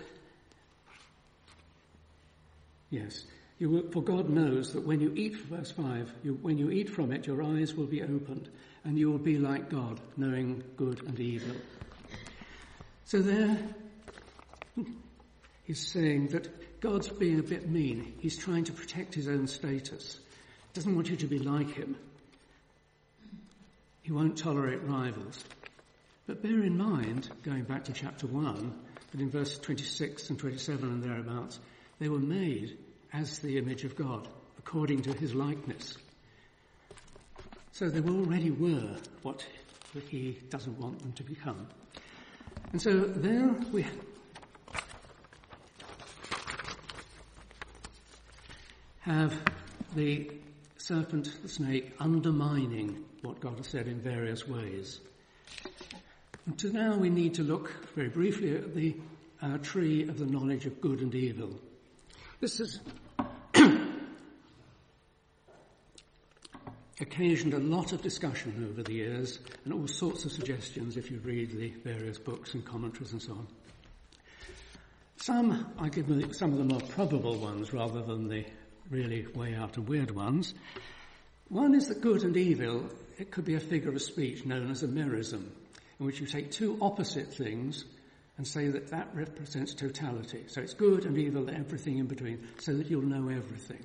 yes, 2.90 3.24
will, 3.58 3.90
for 3.90 4.04
God 4.04 4.30
knows 4.30 4.72
that 4.74 4.86
when 4.86 5.00
you 5.00 5.12
eat, 5.16 5.34
verse 5.34 5.72
5, 5.72 6.12
you, 6.22 6.38
when 6.40 6.58
you 6.58 6.70
eat 6.70 6.88
from 6.88 7.10
it, 7.10 7.26
your 7.26 7.42
eyes 7.42 7.74
will 7.74 7.86
be 7.86 8.02
opened 8.02 8.48
and 8.84 8.96
you 8.96 9.10
will 9.10 9.18
be 9.18 9.36
like 9.36 9.68
God, 9.68 10.00
knowing 10.16 10.62
good 10.76 11.02
and 11.08 11.18
evil. 11.18 11.56
So 13.04 13.18
there, 13.18 13.58
he's 15.64 15.84
saying 15.84 16.28
that 16.28 16.80
God's 16.80 17.08
being 17.08 17.40
a 17.40 17.42
bit 17.42 17.68
mean. 17.68 18.14
He's 18.20 18.38
trying 18.38 18.62
to 18.66 18.72
protect 18.72 19.12
his 19.12 19.26
own 19.26 19.48
status. 19.48 20.20
Doesn't 20.72 20.94
want 20.94 21.10
you 21.10 21.16
to 21.16 21.26
be 21.26 21.40
like 21.40 21.74
him. 21.74 21.96
He 24.02 24.12
won't 24.12 24.38
tolerate 24.38 24.84
rivals. 24.84 25.44
But 26.26 26.42
bear 26.42 26.62
in 26.62 26.76
mind, 26.76 27.28
going 27.42 27.64
back 27.64 27.84
to 27.84 27.92
chapter 27.92 28.26
1, 28.26 28.74
that 29.10 29.20
in 29.20 29.30
verse 29.30 29.58
26 29.58 30.30
and 30.30 30.38
27 30.38 30.88
and 30.88 31.02
thereabouts, 31.02 31.58
they 31.98 32.08
were 32.08 32.18
made 32.18 32.78
as 33.12 33.40
the 33.40 33.58
image 33.58 33.84
of 33.84 33.96
God, 33.96 34.28
according 34.58 35.02
to 35.02 35.12
his 35.12 35.34
likeness. 35.34 35.96
So 37.72 37.88
they 37.88 38.00
already 38.08 38.50
were 38.50 38.96
what 39.22 39.44
he 40.08 40.38
doesn't 40.48 40.78
want 40.78 41.00
them 41.00 41.12
to 41.12 41.22
become. 41.22 41.66
And 42.72 42.80
so 42.80 43.00
there 43.00 43.48
we 43.72 43.84
have 49.00 49.36
the 49.94 50.30
serpent, 50.78 51.36
the 51.42 51.48
snake, 51.48 51.92
undermining 51.98 53.04
what 53.22 53.40
God 53.40 53.56
has 53.58 53.66
said 53.66 53.88
in 53.88 54.00
various 54.00 54.46
ways. 54.46 55.00
To 56.58 56.72
now 56.72 56.96
we 56.96 57.08
need 57.08 57.34
to 57.34 57.42
look 57.44 57.72
very 57.94 58.08
briefly 58.08 58.56
at 58.56 58.74
the 58.74 58.96
uh, 59.40 59.58
tree 59.58 60.08
of 60.08 60.18
the 60.18 60.26
knowledge 60.26 60.66
of 60.66 60.80
good 60.80 61.00
and 61.00 61.14
evil. 61.14 61.50
This 62.40 62.58
has 62.58 62.80
occasioned 67.00 67.54
a 67.54 67.60
lot 67.60 67.92
of 67.92 68.02
discussion 68.02 68.68
over 68.68 68.82
the 68.82 68.92
years 68.92 69.38
and 69.64 69.72
all 69.72 69.86
sorts 69.86 70.24
of 70.24 70.32
suggestions 70.32 70.96
if 70.96 71.12
you 71.12 71.20
read 71.20 71.52
the 71.52 71.70
various 71.84 72.18
books 72.18 72.54
and 72.54 72.64
commentaries 72.64 73.12
and 73.12 73.22
so 73.22 73.32
on. 73.32 73.46
Some, 75.18 75.72
I 75.78 75.88
give 75.90 76.06
some 76.34 76.52
of 76.52 76.58
the 76.58 76.64
more 76.64 76.80
probable 76.80 77.36
ones 77.38 77.72
rather 77.72 78.02
than 78.02 78.28
the 78.28 78.44
really 78.90 79.28
way 79.28 79.54
out 79.54 79.76
and 79.76 79.88
weird 79.88 80.10
ones. 80.10 80.54
One 81.48 81.76
is 81.76 81.86
that 81.86 82.00
good 82.00 82.24
and 82.24 82.36
evil, 82.36 82.88
it 83.18 83.30
could 83.30 83.44
be 83.44 83.54
a 83.54 83.60
figure 83.60 83.90
of 83.90 84.02
speech 84.02 84.44
known 84.44 84.72
as 84.72 84.82
a 84.82 84.88
merism, 84.88 85.44
in 86.02 86.06
which 86.06 86.20
you 86.20 86.26
take 86.26 86.50
two 86.50 86.76
opposite 86.82 87.32
things 87.32 87.84
and 88.36 88.46
say 88.46 88.66
that 88.66 88.88
that 88.88 89.08
represents 89.14 89.72
totality. 89.72 90.42
So 90.48 90.60
it's 90.60 90.74
good 90.74 91.04
and 91.04 91.16
evil, 91.16 91.48
everything 91.48 91.98
in 91.98 92.06
between, 92.06 92.44
so 92.58 92.74
that 92.74 92.90
you'll 92.90 93.02
know 93.02 93.28
everything. 93.28 93.78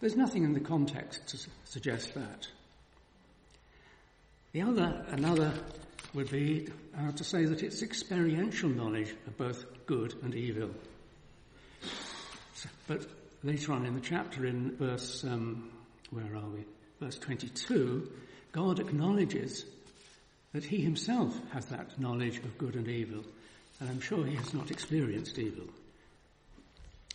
There's 0.00 0.16
nothing 0.16 0.42
in 0.42 0.54
the 0.54 0.60
context 0.60 1.28
to 1.28 1.36
su- 1.36 1.50
suggest 1.64 2.14
that. 2.14 2.48
The 4.50 4.62
other, 4.62 5.06
another 5.10 5.54
would 6.14 6.30
be 6.32 6.68
uh, 6.98 7.12
to 7.12 7.22
say 7.22 7.44
that 7.44 7.62
it's 7.62 7.82
experiential 7.82 8.68
knowledge 8.68 9.14
of 9.28 9.38
both 9.38 9.64
good 9.86 10.16
and 10.24 10.34
evil. 10.34 10.70
So, 12.54 12.68
but 12.88 13.06
later 13.44 13.72
on 13.72 13.86
in 13.86 13.94
the 13.94 14.00
chapter, 14.00 14.46
in 14.46 14.76
verse, 14.76 15.22
um, 15.22 15.70
where 16.10 16.34
are 16.34 16.48
we? 16.48 16.64
Verse 16.98 17.18
22, 17.20 18.10
God 18.50 18.80
acknowledges 18.80 19.64
that 20.52 20.64
he 20.64 20.80
himself 20.80 21.34
has 21.52 21.66
that 21.66 21.98
knowledge 21.98 22.38
of 22.38 22.58
good 22.58 22.76
and 22.76 22.88
evil 22.88 23.24
and 23.82 23.90
I'm 23.90 24.00
sure 24.00 24.24
he 24.24 24.36
has 24.36 24.54
not 24.54 24.70
experienced 24.70 25.38
evil. 25.38 25.66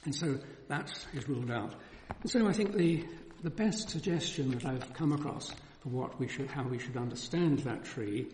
And 0.03 0.13
so 0.13 0.37
that 0.67 0.91
is 1.13 1.29
ruled 1.29 1.49
out. 1.49 1.73
And 2.21 2.29
so 2.29 2.45
I 2.45 2.51
think 2.51 2.73
the, 2.73 3.05
the 3.41 3.49
best 3.49 3.89
suggestion 3.89 4.51
that 4.51 4.65
I've 4.65 4.93
come 4.93 5.13
across 5.13 5.53
for 5.81 5.89
what 5.89 6.19
we 6.19 6.27
should, 6.27 6.51
how 6.51 6.63
we 6.63 6.77
should 6.77 6.97
understand 6.97 7.59
that 7.59 7.85
tree 7.85 8.27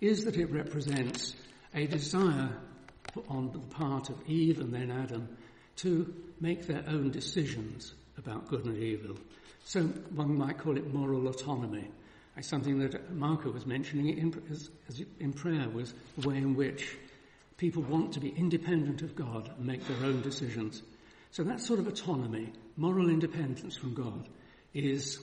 is 0.00 0.24
that 0.24 0.36
it 0.36 0.50
represents 0.50 1.36
a 1.74 1.86
desire 1.86 2.50
on 3.28 3.52
the 3.52 3.58
part 3.58 4.10
of 4.10 4.28
Eve 4.28 4.58
and 4.58 4.72
then 4.72 4.90
Adam 4.90 5.28
to 5.76 6.12
make 6.40 6.66
their 6.66 6.84
own 6.88 7.10
decisions 7.10 7.94
about 8.16 8.48
good 8.48 8.64
and 8.64 8.76
evil. 8.76 9.16
So 9.64 9.82
one 9.82 10.36
might 10.36 10.58
call 10.58 10.76
it 10.76 10.92
moral 10.92 11.28
autonomy. 11.28 11.88
Something 12.40 12.78
that 12.78 13.12
Marco 13.14 13.50
was 13.50 13.66
mentioning 13.66 14.16
in, 14.16 14.42
as, 14.50 14.70
as 14.88 15.02
in 15.18 15.32
prayer 15.32 15.68
was 15.68 15.92
the 16.16 16.28
way 16.28 16.36
in 16.36 16.54
which 16.54 16.96
People 17.58 17.82
want 17.82 18.12
to 18.12 18.20
be 18.20 18.28
independent 18.30 19.02
of 19.02 19.16
God 19.16 19.50
and 19.56 19.66
make 19.66 19.84
their 19.88 20.06
own 20.06 20.22
decisions. 20.22 20.82
So 21.32 21.42
that 21.42 21.60
sort 21.60 21.80
of 21.80 21.88
autonomy, 21.88 22.52
moral 22.76 23.10
independence 23.10 23.76
from 23.76 23.94
God, 23.94 24.28
is 24.72 25.18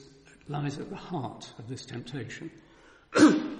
lies 0.46 0.78
at 0.78 0.90
the 0.90 0.96
heart 0.96 1.50
of 1.58 1.66
this 1.66 1.86
temptation. 1.86 2.50
and 3.16 3.58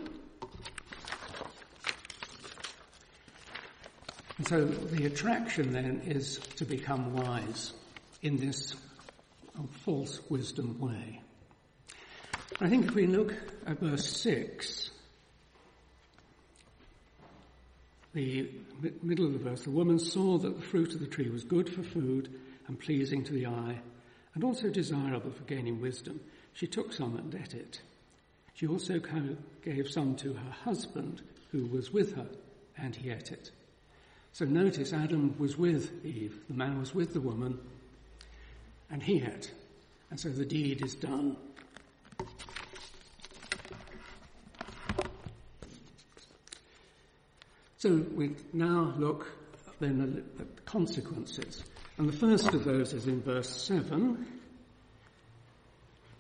so 4.45 4.67
the 4.67 5.07
attraction 5.07 5.73
then 5.73 6.03
is 6.05 6.37
to 6.57 6.67
become 6.67 7.15
wise 7.15 7.73
in 8.21 8.37
this 8.37 8.75
uh, 9.59 9.63
false 9.85 10.21
wisdom 10.29 10.79
way. 10.79 11.23
I 12.59 12.71
think 12.71 12.87
if 12.87 12.95
we 12.95 13.07
look 13.07 13.35
at 13.67 13.81
verse 13.81 14.17
6, 14.17 14.91
the 18.15 18.49
middle 19.03 19.27
of 19.27 19.35
the 19.35 19.39
verse, 19.39 19.65
the 19.65 19.71
woman 19.71 19.99
saw 19.99 20.39
that 20.39 20.57
the 20.57 20.67
fruit 20.67 20.95
of 20.95 21.01
the 21.01 21.07
tree 21.07 21.29
was 21.29 21.45
good 21.45 21.69
for 21.69 21.83
food 21.83 22.33
and 22.67 22.81
pleasing 22.81 23.23
to 23.25 23.35
the 23.35 23.47
eye 23.47 23.79
and 24.35 24.43
also 24.43 24.71
desirable 24.71 25.31
for 25.31 25.45
gaining 25.45 25.83
wisdom. 25.83 26.19
She 26.55 26.67
took 26.67 26.95
some 26.95 27.17
and 27.17 27.35
ate 27.35 27.53
it. 27.53 27.81
She 28.55 28.67
also 28.67 29.01
gave 29.63 29.91
some 29.91 30.17
to 30.17 30.33
her 30.33 30.51
husband 30.65 31.21
who 31.53 31.67
was 31.67 31.93
with 31.93 32.17
her 32.17 32.27
and 32.79 32.97
he 32.97 33.11
ate 33.11 33.33
it. 33.33 33.51
So 34.33 34.47
notice 34.47 34.95
Adam 34.95 35.35
was 35.39 35.59
with 35.59 36.05
Eve, 36.07 36.39
the 36.49 36.55
man 36.55 36.79
was 36.79 36.95
with 36.95 37.13
the 37.13 37.21
woman 37.21 37.59
and 38.91 39.03
he 39.03 39.23
ate. 39.23 39.53
And 40.11 40.19
so 40.19 40.31
the 40.31 40.47
deed 40.47 40.83
is 40.83 40.95
done. 40.95 41.37
So 47.79 48.05
we 48.15 48.35
now 48.53 48.95
look 48.97 49.31
then 49.81 50.01
at 50.01 50.39
the 50.39 50.45
consequences. 50.63 51.63
And 51.99 52.09
the 52.09 52.17
first 52.17 52.53
of 52.55 52.65
those 52.65 52.93
is 52.93 53.07
in 53.07 53.23
verse 53.23 53.49
7. 53.49 54.27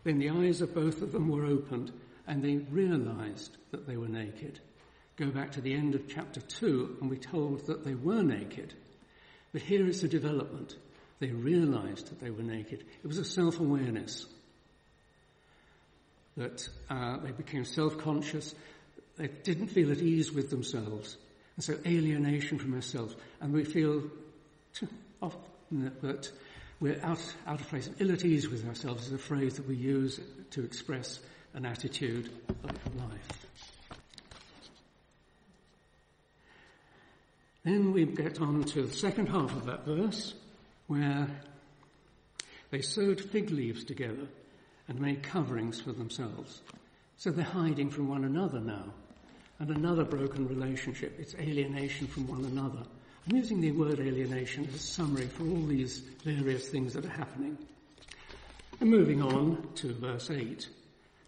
Then 0.05 0.19
the 0.19 0.31
eyes 0.31 0.61
of 0.61 0.75
both 0.75 1.03
of 1.03 1.13
them 1.13 1.29
were 1.29 1.45
opened, 1.45 1.93
and 2.27 2.43
they 2.43 2.57
realized 2.71 3.57
that 3.73 3.87
they 3.87 3.97
were 3.97 4.09
naked. 4.09 4.61
Go 5.17 5.31
back 5.31 5.53
to 5.53 5.61
the 5.61 5.75
end 5.75 5.95
of 5.95 6.09
chapter 6.09 6.41
2, 6.41 6.99
and 7.01 7.11
we're 7.11 7.17
told 7.17 7.67
that 7.67 7.85
they 7.85 7.95
were 7.95 8.23
naked. 8.23 8.75
But 9.53 9.63
here 9.63 9.87
is 9.87 10.03
the 10.03 10.09
development. 10.09 10.77
They 11.19 11.31
realized 11.31 12.11
that 12.11 12.21
they 12.21 12.31
were 12.31 12.43
naked. 12.43 12.85
It 13.03 13.07
was 13.07 13.19
a 13.19 13.25
self-awareness. 13.25 14.27
That 16.37 16.69
uh, 16.91 17.19
they 17.19 17.33
became 17.33 17.65
self-conscious. 17.65 18.55
They 19.17 19.29
didn't 19.29 19.69
feel 19.69 19.91
at 19.91 19.99
ease 19.99 20.33
with 20.33 20.51
themselves. 20.51 21.17
And 21.57 21.65
so 21.65 21.79
alienation 21.87 22.59
from 22.59 22.75
ourselves. 22.75 23.17
And 23.41 23.53
we 23.53 23.65
feel 23.65 24.03
often 25.23 25.93
that 26.03 26.31
we're 26.81 27.01
out, 27.03 27.23
out 27.47 27.61
of 27.61 27.69
place. 27.69 27.89
Ill 27.99 28.13
at 28.13 28.25
ease 28.25 28.49
with 28.49 28.69
ourselves 28.69 29.07
is 29.07 29.13
a 29.13 29.19
phrase 29.19 29.57
that 29.57 29.67
we 29.67 29.77
use 29.77 30.21
to 30.51 30.63
express 30.63 31.21
an 31.55 31.65
attitude 31.65 32.31
of 32.65 32.97
life. 32.97 33.47
Then 37.65 37.93
we 37.93 38.05
get 38.05 38.41
on 38.41 38.63
to 38.65 38.83
the 38.83 38.93
second 38.93 39.29
half 39.29 39.57
of 39.57 39.67
that 39.67 39.85
verse, 39.87 40.35
where 40.87 41.29
they 42.71 42.83
sewed 42.83 43.21
fig 43.21 43.51
leaves 43.51 43.83
together 43.83 44.29
and 44.89 45.01
made 45.01 45.23
coverings 45.23 45.81
for 45.81 45.93
themselves. 45.93 46.63
So 47.17 47.31
they're 47.31 47.45
hiding 47.45 47.91
from 47.91 48.09
one 48.09 48.25
another 48.25 48.61
now. 48.61 48.93
And 49.59 49.71
another 49.71 50.05
broken 50.05 50.47
relationship, 50.49 51.19
it's 51.19 51.35
alienation 51.35 52.07
from 52.07 52.27
one 52.27 52.45
another. 52.45 52.83
I'm 53.29 53.37
using 53.37 53.61
the 53.61 53.73
word 53.73 53.99
alienation 53.99 54.67
as 54.67 54.75
a 54.75 54.79
summary 54.79 55.27
for 55.27 55.45
all 55.45 55.67
these 55.67 55.99
various 56.23 56.69
things 56.69 56.93
that 56.93 57.07
are 57.07 57.11
happening. 57.11 57.57
And 58.81 58.91
moving 58.91 59.23
on 59.23 59.67
to 59.77 59.95
verse 59.95 60.31
8. 60.31 60.69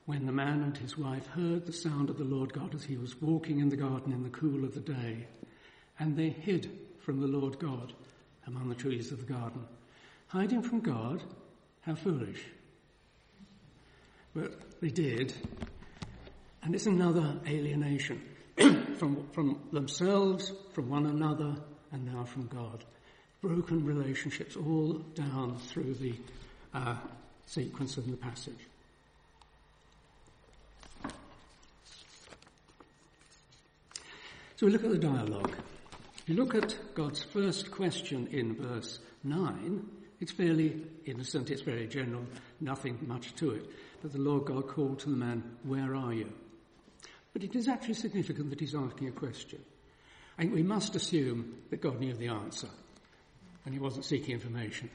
When 0.04 0.26
the 0.26 0.32
man 0.32 0.62
and 0.62 0.76
his 0.76 0.96
wife 0.96 1.26
heard 1.28 1.66
the 1.66 1.72
sound 1.72 2.10
of 2.10 2.18
the 2.18 2.24
Lord 2.24 2.52
God 2.52 2.74
as 2.74 2.84
he 2.84 2.96
was 2.96 3.20
walking 3.20 3.60
in 3.60 3.68
the 3.68 3.76
garden 3.76 4.12
in 4.12 4.22
the 4.22 4.30
cool 4.30 4.64
of 4.64 4.74
the 4.74 4.80
day, 4.80 5.26
and 5.98 6.16
they 6.16 6.28
hid 6.28 6.70
from 7.00 7.20
the 7.20 7.26
Lord 7.26 7.58
God 7.58 7.92
among 8.46 8.68
the 8.68 8.74
trees 8.74 9.10
of 9.10 9.26
the 9.26 9.32
garden. 9.32 9.64
Hiding 10.28 10.62
from 10.62 10.80
God? 10.80 11.22
How 11.82 11.94
foolish. 11.94 12.42
But 14.34 14.80
they 14.80 14.90
did, 14.90 15.34
and 16.62 16.74
it's 16.74 16.86
another 16.86 17.40
alienation 17.46 18.22
from, 18.98 19.28
from 19.32 19.60
themselves, 19.72 20.52
from 20.72 20.88
one 20.88 21.06
another, 21.06 21.56
and 21.92 22.12
now 22.12 22.24
from 22.24 22.46
God. 22.46 22.84
Broken 23.40 23.84
relationships 23.84 24.56
all 24.56 24.94
down 25.14 25.58
through 25.58 25.94
the 25.94 26.14
uh, 26.74 26.96
sequence 27.46 27.96
of 27.96 28.10
the 28.10 28.16
passage. 28.16 28.58
So 34.56 34.66
we 34.66 34.72
look 34.72 34.82
at 34.82 34.90
the 34.90 34.98
dialogue. 34.98 35.54
If 36.18 36.28
you 36.28 36.34
look 36.34 36.54
at 36.56 36.76
God's 36.94 37.22
first 37.22 37.70
question 37.70 38.26
in 38.32 38.56
verse 38.56 38.98
9, 39.22 39.86
it's 40.20 40.32
fairly 40.32 40.84
innocent, 41.06 41.50
it's 41.50 41.62
very 41.62 41.86
general, 41.86 42.24
nothing 42.60 42.98
much 43.06 43.34
to 43.36 43.52
it. 43.52 43.70
But 44.00 44.12
the 44.12 44.18
Lord 44.18 44.44
God 44.46 44.68
called 44.68 45.00
to 45.00 45.10
the 45.10 45.16
man, 45.16 45.42
Where 45.64 45.94
are 45.94 46.12
you? 46.12 46.32
But 47.32 47.44
it 47.44 47.54
is 47.54 47.68
actually 47.68 47.94
significant 47.94 48.50
that 48.50 48.60
he's 48.60 48.74
asking 48.74 49.08
a 49.08 49.12
question. 49.12 49.60
I 50.38 50.42
think 50.42 50.54
we 50.54 50.62
must 50.62 50.94
assume 50.94 51.54
that 51.70 51.80
God 51.80 51.98
knew 51.98 52.14
the 52.14 52.28
answer 52.28 52.68
and 53.64 53.74
he 53.74 53.80
wasn't 53.80 54.04
seeking 54.04 54.34
information. 54.34 54.88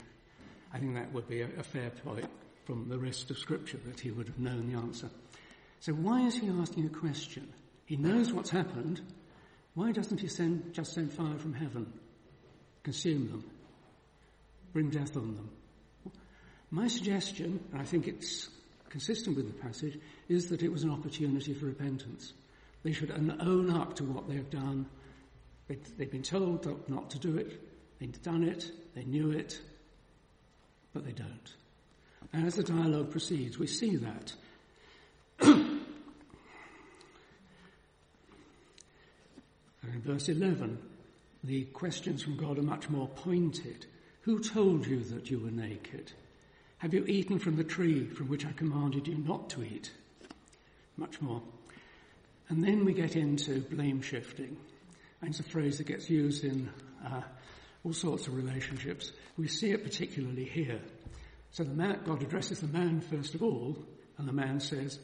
I 0.73 0.79
think 0.79 0.95
that 0.95 1.13
would 1.13 1.27
be 1.27 1.41
a, 1.41 1.49
a 1.59 1.63
fair 1.63 1.89
point 1.89 2.29
from 2.65 2.89
the 2.89 2.97
rest 2.97 3.29
of 3.29 3.37
Scripture 3.37 3.77
that 3.85 3.99
he 3.99 4.09
would 4.09 4.27
have 4.27 4.39
known 4.39 4.71
the 4.71 4.77
answer. 4.77 5.09
So 5.79 5.93
why 5.93 6.25
is 6.25 6.35
he 6.35 6.49
asking 6.49 6.85
a 6.85 6.89
question? 6.89 7.47
He 7.85 7.97
knows 7.97 8.31
what's 8.31 8.49
happened. 8.49 9.01
Why 9.75 9.91
doesn't 9.91 10.21
he 10.21 10.27
send, 10.27 10.73
just 10.73 10.93
send 10.93 11.11
fire 11.11 11.37
from 11.37 11.53
heaven? 11.53 11.91
Consume 12.83 13.27
them. 13.27 13.45
Bring 14.71 14.89
death 14.89 15.15
on 15.17 15.35
them. 15.35 15.49
My 16.71 16.87
suggestion, 16.87 17.63
and 17.71 17.81
I 17.81 17.85
think 17.85 18.07
it's 18.07 18.49
consistent 18.93 19.35
with 19.35 19.47
the 19.47 19.61
passage, 19.61 19.99
is 20.29 20.47
that 20.47 20.63
it 20.63 20.71
was 20.71 20.83
an 20.83 20.91
opportunity 20.91 21.53
for 21.53 21.65
repentance. 21.65 22.31
They 22.83 22.93
should 22.93 23.11
own 23.11 23.69
up 23.69 23.95
to 23.97 24.05
what 24.05 24.29
they've 24.29 24.49
done 24.49 24.85
They've 25.67 26.11
been 26.11 26.23
told 26.23 26.67
not 26.89 27.09
to 27.11 27.19
do 27.19 27.37
it. 27.37 27.59
They'd 27.99 28.21
done 28.21 28.43
it. 28.43 28.71
They 28.95 29.03
knew 29.03 29.31
it. 29.31 29.59
But 30.93 31.05
they 31.05 31.11
don't. 31.11 31.53
And 32.33 32.45
as 32.45 32.55
the 32.55 32.63
dialogue 32.63 33.11
proceeds, 33.11 33.57
we 33.57 33.67
see 33.67 33.95
that. 33.97 34.33
in 35.41 35.81
verse 40.01 40.29
11, 40.29 40.77
the 41.43 41.63
questions 41.65 42.23
from 42.23 42.37
God 42.37 42.57
are 42.57 42.63
much 42.63 42.89
more 42.89 43.07
pointed. 43.07 43.85
Who 44.21 44.39
told 44.39 44.85
you 44.85 45.03
that 45.05 45.29
you 45.29 45.39
were 45.39 45.51
naked? 45.51 46.11
Have 46.83 46.93
you 46.93 47.05
eaten 47.05 47.39
from 47.39 47.55
the 47.55 47.63
tree 47.63 48.07
from 48.07 48.27
which 48.27 48.45
I 48.45 48.51
commanded 48.51 49.07
you 49.07 49.15
not 49.15 49.49
to 49.51 49.63
eat? 49.63 49.89
Much 50.97 51.21
more. 51.21 51.41
And 52.49 52.61
then 52.61 52.83
we 52.83 52.91
get 52.91 53.15
into 53.15 53.61
blame 53.61 54.01
shifting. 54.01 54.57
And 55.21 55.29
it's 55.29 55.39
a 55.39 55.43
phrase 55.43 55.77
that 55.77 55.87
gets 55.87 56.09
used 56.09 56.43
in 56.43 56.69
uh, 57.05 57.21
all 57.85 57.93
sorts 57.93 58.27
of 58.27 58.35
relationships. 58.35 59.13
We 59.37 59.47
see 59.47 59.71
it 59.71 59.85
particularly 59.85 60.43
here. 60.43 60.81
So 61.51 61.63
the 61.63 61.73
man, 61.73 62.01
God 62.05 62.21
addresses 62.21 62.59
the 62.59 62.67
man 62.67 62.99
first 62.99 63.33
of 63.33 63.41
all, 63.41 63.77
and 64.17 64.27
the 64.27 64.33
man 64.33 64.59
says, 64.59 64.99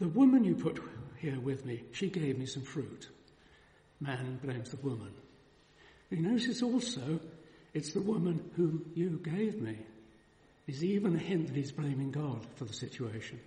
the 0.00 0.08
woman 0.08 0.44
you 0.44 0.54
put 0.54 0.78
here 1.20 1.40
with 1.40 1.64
me, 1.64 1.84
she 1.92 2.10
gave 2.10 2.38
me 2.38 2.44
some 2.44 2.64
fruit. 2.64 3.08
Man 3.98 4.40
blames 4.44 4.72
the 4.72 4.86
woman. 4.86 5.14
You 6.10 6.18
notice 6.18 6.62
also, 6.62 7.18
it's 7.72 7.94
the 7.94 8.02
woman 8.02 8.50
whom 8.56 8.84
you 8.94 9.22
gave 9.24 9.62
me. 9.62 9.78
There's 10.66 10.82
even 10.82 11.14
a 11.14 11.18
hint 11.18 11.48
that 11.48 11.56
he's 11.56 11.72
blaming 11.72 12.10
God 12.10 12.46
for 12.56 12.64
the 12.64 12.72
situation. 12.72 13.38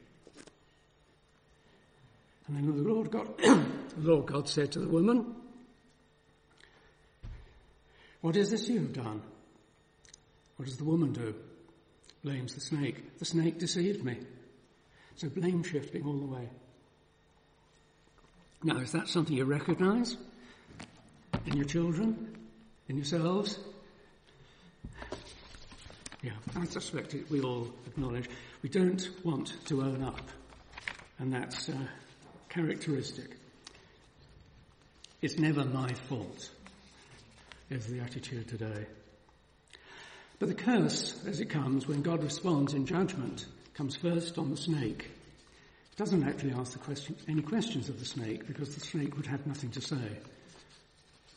And 2.47 2.57
then 2.57 2.83
the 2.83 2.89
Lord 2.89 3.11
God, 3.11 3.37
the 3.37 3.65
Lord 3.97 4.27
God 4.27 4.47
said 4.47 4.71
to 4.73 4.79
the 4.79 4.87
woman, 4.87 5.35
what 8.21 8.35
is 8.35 8.51
this 8.51 8.69
you 8.69 8.79
have 8.79 8.93
done? 8.93 9.21
What 10.55 10.65
does 10.65 10.77
the 10.77 10.85
woman 10.85 11.13
do? 11.13 11.35
Blames 12.23 12.53
the 12.55 12.61
snake. 12.61 13.19
The 13.19 13.25
snake 13.25 13.59
deceived 13.59 14.03
me. 14.03 14.17
So 15.15 15.29
blame 15.29 15.63
shifting 15.63 16.03
all 16.05 16.17
the 16.17 16.25
way. 16.25 16.49
Now, 18.63 18.77
is 18.77 18.91
that 18.91 19.07
something 19.07 19.35
you 19.35 19.45
recognize 19.45 20.17
in 21.45 21.57
your 21.57 21.65
children, 21.65 22.35
in 22.87 22.97
yourselves? 22.97 23.59
Yeah, 26.23 26.31
I 26.55 26.65
suspect 26.65 27.13
it, 27.13 27.29
we 27.29 27.41
all 27.41 27.67
acknowledge 27.85 28.27
we 28.63 28.69
don't 28.69 29.07
want 29.23 29.53
to 29.65 29.81
own 29.81 30.03
up, 30.03 30.29
and 31.19 31.31
that's 31.31 31.69
uh, 31.69 31.77
characteristic. 32.49 33.37
It's 35.21 35.37
never 35.37 35.63
my 35.63 35.93
fault 36.09 36.49
is 37.69 37.85
the 37.87 37.99
attitude 37.99 38.47
today. 38.47 38.85
But 40.39 40.49
the 40.49 40.55
curse, 40.55 41.23
as 41.25 41.39
it 41.39 41.49
comes, 41.49 41.87
when 41.87 42.01
God 42.01 42.23
responds 42.23 42.73
in 42.73 42.85
judgment, 42.85 43.45
comes 43.73 43.95
first 43.95 44.37
on 44.37 44.49
the 44.49 44.57
snake. 44.57 45.09
It 45.91 45.97
doesn't 45.97 46.23
actually 46.23 46.53
ask 46.53 46.73
the 46.73 46.79
question, 46.79 47.15
any 47.27 47.41
questions 47.41 47.89
of 47.89 47.99
the 47.99 48.05
snake 48.05 48.47
because 48.47 48.73
the 48.75 48.81
snake 48.81 49.15
would 49.17 49.25
have 49.25 49.45
nothing 49.47 49.71
to 49.71 49.81
say, 49.81 49.95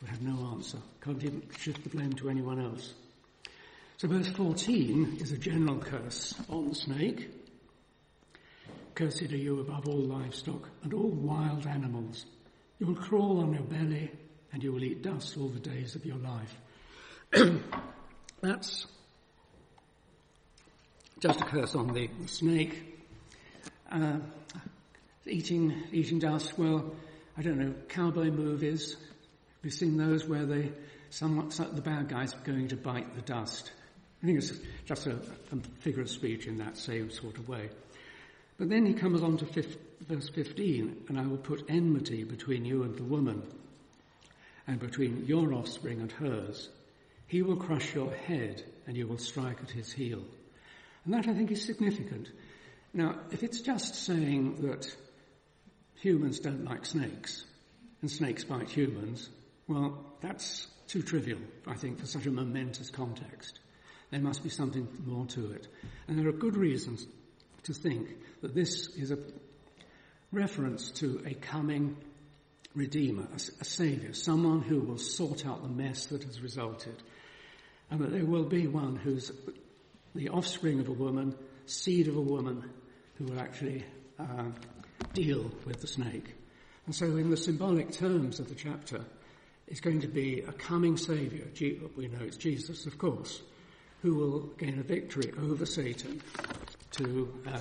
would 0.00 0.10
have 0.10 0.22
no 0.22 0.52
answer, 0.52 0.78
can't 1.02 1.22
even 1.22 1.42
shift 1.58 1.82
the 1.82 1.90
blame 1.90 2.12
to 2.14 2.28
anyone 2.30 2.60
else. 2.60 2.94
So 4.00 4.08
verse 4.08 4.28
14 4.28 5.18
is 5.20 5.30
a 5.30 5.36
general 5.36 5.76
curse 5.76 6.34
on 6.48 6.70
the 6.70 6.74
snake. 6.74 7.28
Cursed 8.94 9.30
are 9.30 9.36
you 9.36 9.60
above 9.60 9.86
all 9.86 10.00
livestock 10.00 10.70
and 10.82 10.94
all 10.94 11.10
wild 11.10 11.66
animals. 11.66 12.24
You 12.78 12.86
will 12.86 12.94
crawl 12.94 13.40
on 13.42 13.52
your 13.52 13.62
belly 13.62 14.10
and 14.54 14.64
you 14.64 14.72
will 14.72 14.82
eat 14.82 15.02
dust 15.02 15.36
all 15.36 15.48
the 15.48 15.60
days 15.60 15.96
of 15.96 16.06
your 16.06 16.16
life. 16.16 16.56
That's 18.40 18.86
just 21.18 21.42
a 21.42 21.44
curse 21.44 21.74
on 21.74 21.92
the 21.92 22.08
snake. 22.24 23.04
Uh, 23.92 24.20
eating, 25.26 25.76
eating 25.92 26.20
dust, 26.20 26.58
well, 26.58 26.96
I 27.36 27.42
don't 27.42 27.58
know, 27.58 27.74
cowboy 27.90 28.30
movies. 28.30 28.96
We've 29.62 29.74
seen 29.74 29.98
those 29.98 30.26
where 30.26 30.46
they, 30.46 30.72
somewhat, 31.10 31.50
the 31.50 31.82
bad 31.82 32.08
guys 32.08 32.32
are 32.32 32.44
going 32.44 32.68
to 32.68 32.76
bite 32.76 33.14
the 33.14 33.20
dust. 33.20 33.72
I 34.22 34.26
think 34.26 34.38
it's 34.38 34.52
just 34.84 35.06
a, 35.06 35.12
a 35.12 35.56
figure 35.80 36.02
of 36.02 36.10
speech 36.10 36.46
in 36.46 36.58
that 36.58 36.76
same 36.76 37.10
sort 37.10 37.38
of 37.38 37.48
way. 37.48 37.70
But 38.58 38.68
then 38.68 38.84
he 38.84 38.92
comes 38.92 39.22
on 39.22 39.38
to 39.38 39.64
verse 40.06 40.28
15, 40.28 41.04
and 41.08 41.18
I 41.18 41.26
will 41.26 41.38
put 41.38 41.64
enmity 41.70 42.24
between 42.24 42.64
you 42.64 42.82
and 42.82 42.96
the 42.96 43.04
woman, 43.04 43.42
and 44.66 44.78
between 44.78 45.24
your 45.26 45.54
offspring 45.54 46.00
and 46.00 46.12
hers. 46.12 46.68
He 47.26 47.42
will 47.42 47.56
crush 47.56 47.94
your 47.94 48.12
head 48.12 48.62
and 48.86 48.96
you 48.96 49.06
will 49.06 49.18
strike 49.18 49.62
at 49.62 49.70
his 49.70 49.92
heel. 49.92 50.22
And 51.04 51.14
that 51.14 51.28
I 51.28 51.34
think 51.34 51.50
is 51.50 51.64
significant. 51.64 52.28
Now, 52.92 53.20
if 53.30 53.42
it's 53.42 53.60
just 53.60 53.94
saying 53.94 54.62
that 54.62 54.92
humans 55.94 56.40
don't 56.40 56.64
like 56.64 56.84
snakes 56.84 57.44
and 58.02 58.10
snakes 58.10 58.44
bite 58.44 58.68
humans, 58.68 59.30
well, 59.68 60.04
that's 60.20 60.66
too 60.88 61.02
trivial, 61.02 61.38
I 61.66 61.74
think, 61.74 62.00
for 62.00 62.06
such 62.06 62.26
a 62.26 62.30
momentous 62.30 62.90
context. 62.90 63.60
There 64.10 64.20
must 64.20 64.42
be 64.42 64.48
something 64.48 64.88
more 65.04 65.26
to 65.26 65.52
it. 65.52 65.68
And 66.08 66.18
there 66.18 66.28
are 66.28 66.32
good 66.32 66.56
reasons 66.56 67.06
to 67.64 67.72
think 67.72 68.08
that 68.42 68.54
this 68.54 68.88
is 68.96 69.10
a 69.10 69.18
reference 70.32 70.90
to 70.92 71.22
a 71.26 71.34
coming 71.34 71.96
Redeemer, 72.74 73.26
a, 73.32 73.36
a 73.60 73.64
Saviour, 73.64 74.12
someone 74.12 74.62
who 74.62 74.80
will 74.80 74.98
sort 74.98 75.44
out 75.44 75.62
the 75.62 75.68
mess 75.68 76.06
that 76.06 76.22
has 76.22 76.40
resulted. 76.40 77.02
And 77.90 78.00
that 78.00 78.12
there 78.12 78.24
will 78.24 78.44
be 78.44 78.68
one 78.68 78.96
who's 78.96 79.32
the 80.14 80.28
offspring 80.28 80.78
of 80.80 80.88
a 80.88 80.92
woman, 80.92 81.34
seed 81.66 82.06
of 82.06 82.16
a 82.16 82.20
woman, 82.20 82.70
who 83.16 83.24
will 83.24 83.40
actually 83.40 83.84
uh, 84.18 84.44
deal 85.14 85.50
with 85.66 85.80
the 85.80 85.86
snake. 85.86 86.34
And 86.86 86.94
so 86.94 87.06
in 87.16 87.30
the 87.30 87.36
symbolic 87.36 87.92
terms 87.92 88.38
of 88.38 88.48
the 88.48 88.54
chapter, 88.54 89.04
it's 89.66 89.80
going 89.80 90.00
to 90.00 90.08
be 90.08 90.40
a 90.40 90.52
coming 90.52 90.96
Saviour. 90.96 91.46
We 91.96 92.08
know 92.08 92.22
it's 92.22 92.36
Jesus, 92.36 92.86
of 92.86 92.98
course, 92.98 93.42
who 94.02 94.14
will 94.14 94.40
gain 94.58 94.78
a 94.78 94.82
victory 94.82 95.32
over 95.42 95.66
Satan 95.66 96.22
to 96.92 97.32
uh, 97.46 97.60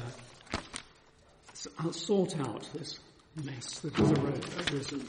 sort 1.92 2.40
out 2.40 2.68
this 2.74 3.00
mess 3.44 3.80
that 3.80 3.96
has 3.96 4.72
arisen. 4.72 5.08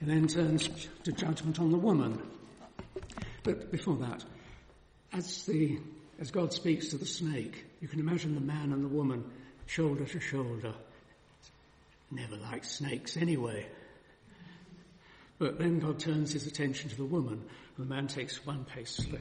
It 0.00 0.06
then 0.06 0.28
turns 0.28 0.68
to 1.04 1.12
judgment 1.12 1.58
on 1.58 1.70
the 1.70 1.78
woman. 1.78 2.20
But 3.42 3.70
before 3.70 3.96
that, 3.96 4.24
as 5.12 5.44
the 5.44 5.78
as 6.20 6.30
God 6.30 6.52
speaks 6.52 6.88
to 6.88 6.96
the 6.96 7.06
snake, 7.06 7.64
you 7.80 7.88
can 7.88 7.98
imagine 7.98 8.34
the 8.34 8.40
man 8.40 8.72
and 8.72 8.84
the 8.84 8.88
woman 8.88 9.24
shoulder 9.66 10.04
to 10.04 10.20
shoulder. 10.20 10.72
Never 12.10 12.36
liked 12.36 12.66
snakes 12.66 13.16
anyway. 13.16 13.66
But 15.44 15.58
then 15.58 15.78
God 15.78 15.98
turns 15.98 16.32
his 16.32 16.46
attention 16.46 16.88
to 16.88 16.96
the 16.96 17.04
woman, 17.04 17.34
and 17.76 17.86
the 17.86 17.94
man 17.94 18.06
takes 18.06 18.46
one 18.46 18.64
pace 18.64 18.92
slow. 18.92 19.18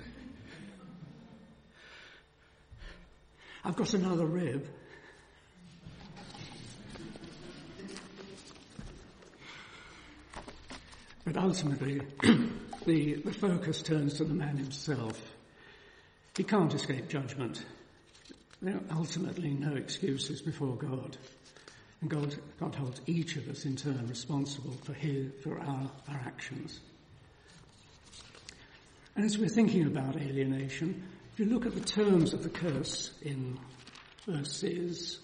I've 3.65 3.75
got 3.75 3.93
another 3.93 4.25
rib. 4.25 4.65
But 11.25 11.35
ultimately, 11.35 11.99
the, 12.85 13.15
the 13.15 13.33
focus 13.33 13.81
turns 13.81 14.13
to 14.13 14.23
the 14.23 14.33
man 14.33 14.55
himself. 14.55 15.21
He 16.37 16.45
can't 16.45 16.73
escape 16.73 17.09
judgment. 17.09 17.65
There 18.61 18.75
are 18.75 18.97
ultimately 18.97 19.49
no 19.49 19.75
excuses 19.75 20.41
before 20.41 20.77
God. 20.77 21.17
And 22.03 22.11
God, 22.11 22.35
God 22.59 22.75
holds 22.75 22.99
each 23.07 23.37
of 23.37 23.47
us 23.47 23.63
in 23.63 23.77
turn 23.77 24.05
responsible 24.09 24.73
for, 24.83 24.91
his, 24.91 25.31
for 25.41 25.57
our, 25.57 25.89
our 26.09 26.21
actions. 26.25 26.81
And 29.15 29.23
as 29.23 29.37
we're 29.37 29.47
thinking 29.47 29.85
about 29.85 30.17
alienation, 30.17 31.01
if 31.31 31.39
you 31.39 31.45
look 31.45 31.65
at 31.65 31.75
the 31.75 31.79
terms 31.79 32.33
of 32.33 32.43
the 32.43 32.49
curse 32.49 33.13
in 33.21 33.57
verses 34.27 35.19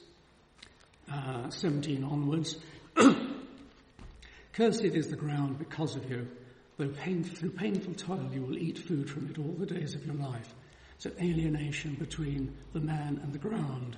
uh, 1.12 1.50
17 1.50 2.02
onwards, 2.02 2.56
Cursed 4.54 4.86
is 4.86 5.10
the 5.10 5.18
ground 5.18 5.60
because 5.60 5.98
of 5.98 6.10
you. 6.10 6.30
Though 6.78 6.88
pain, 6.88 7.26
through 7.26 7.52
painful 7.52 7.96
toil 7.96 8.30
you 8.32 8.44
will 8.44 8.58
eat 8.58 8.80
food 8.80 9.10
from 9.10 9.30
it 9.30 9.38
all 9.38 9.54
the 9.60 9.66
days 9.66 9.96
of 9.96 10.06
your 10.06 10.16
life. 10.16 10.56
So 10.98 11.12
alienation 11.20 11.96
between 11.96 12.56
the 12.72 12.80
man 12.80 13.20
and 13.22 13.34
the 13.34 13.38
ground, 13.38 13.98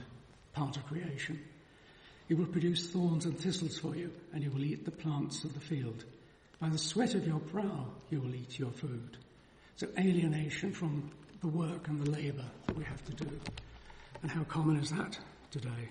part 0.53 0.77
of 0.77 0.87
creation. 0.87 1.39
He 2.31 2.35
will 2.35 2.45
produce 2.45 2.89
thorns 2.89 3.25
and 3.25 3.37
thistles 3.37 3.77
for 3.77 3.93
you, 3.93 4.09
and 4.31 4.41
you 4.41 4.51
will 4.51 4.63
eat 4.63 4.85
the 4.85 4.91
plants 4.91 5.43
of 5.43 5.53
the 5.53 5.59
field. 5.59 6.05
By 6.61 6.69
the 6.69 6.77
sweat 6.77 7.13
of 7.13 7.27
your 7.27 7.39
brow 7.39 7.87
you 8.09 8.21
will 8.21 8.33
eat 8.33 8.57
your 8.57 8.71
food. 8.71 9.17
So 9.75 9.89
alienation 9.99 10.71
from 10.71 11.11
the 11.41 11.49
work 11.49 11.89
and 11.89 12.01
the 12.01 12.09
labour 12.09 12.45
that 12.67 12.77
we 12.77 12.85
have 12.85 13.03
to 13.03 13.25
do. 13.25 13.29
And 14.21 14.31
how 14.31 14.45
common 14.45 14.77
is 14.77 14.91
that 14.91 15.19
today? 15.51 15.89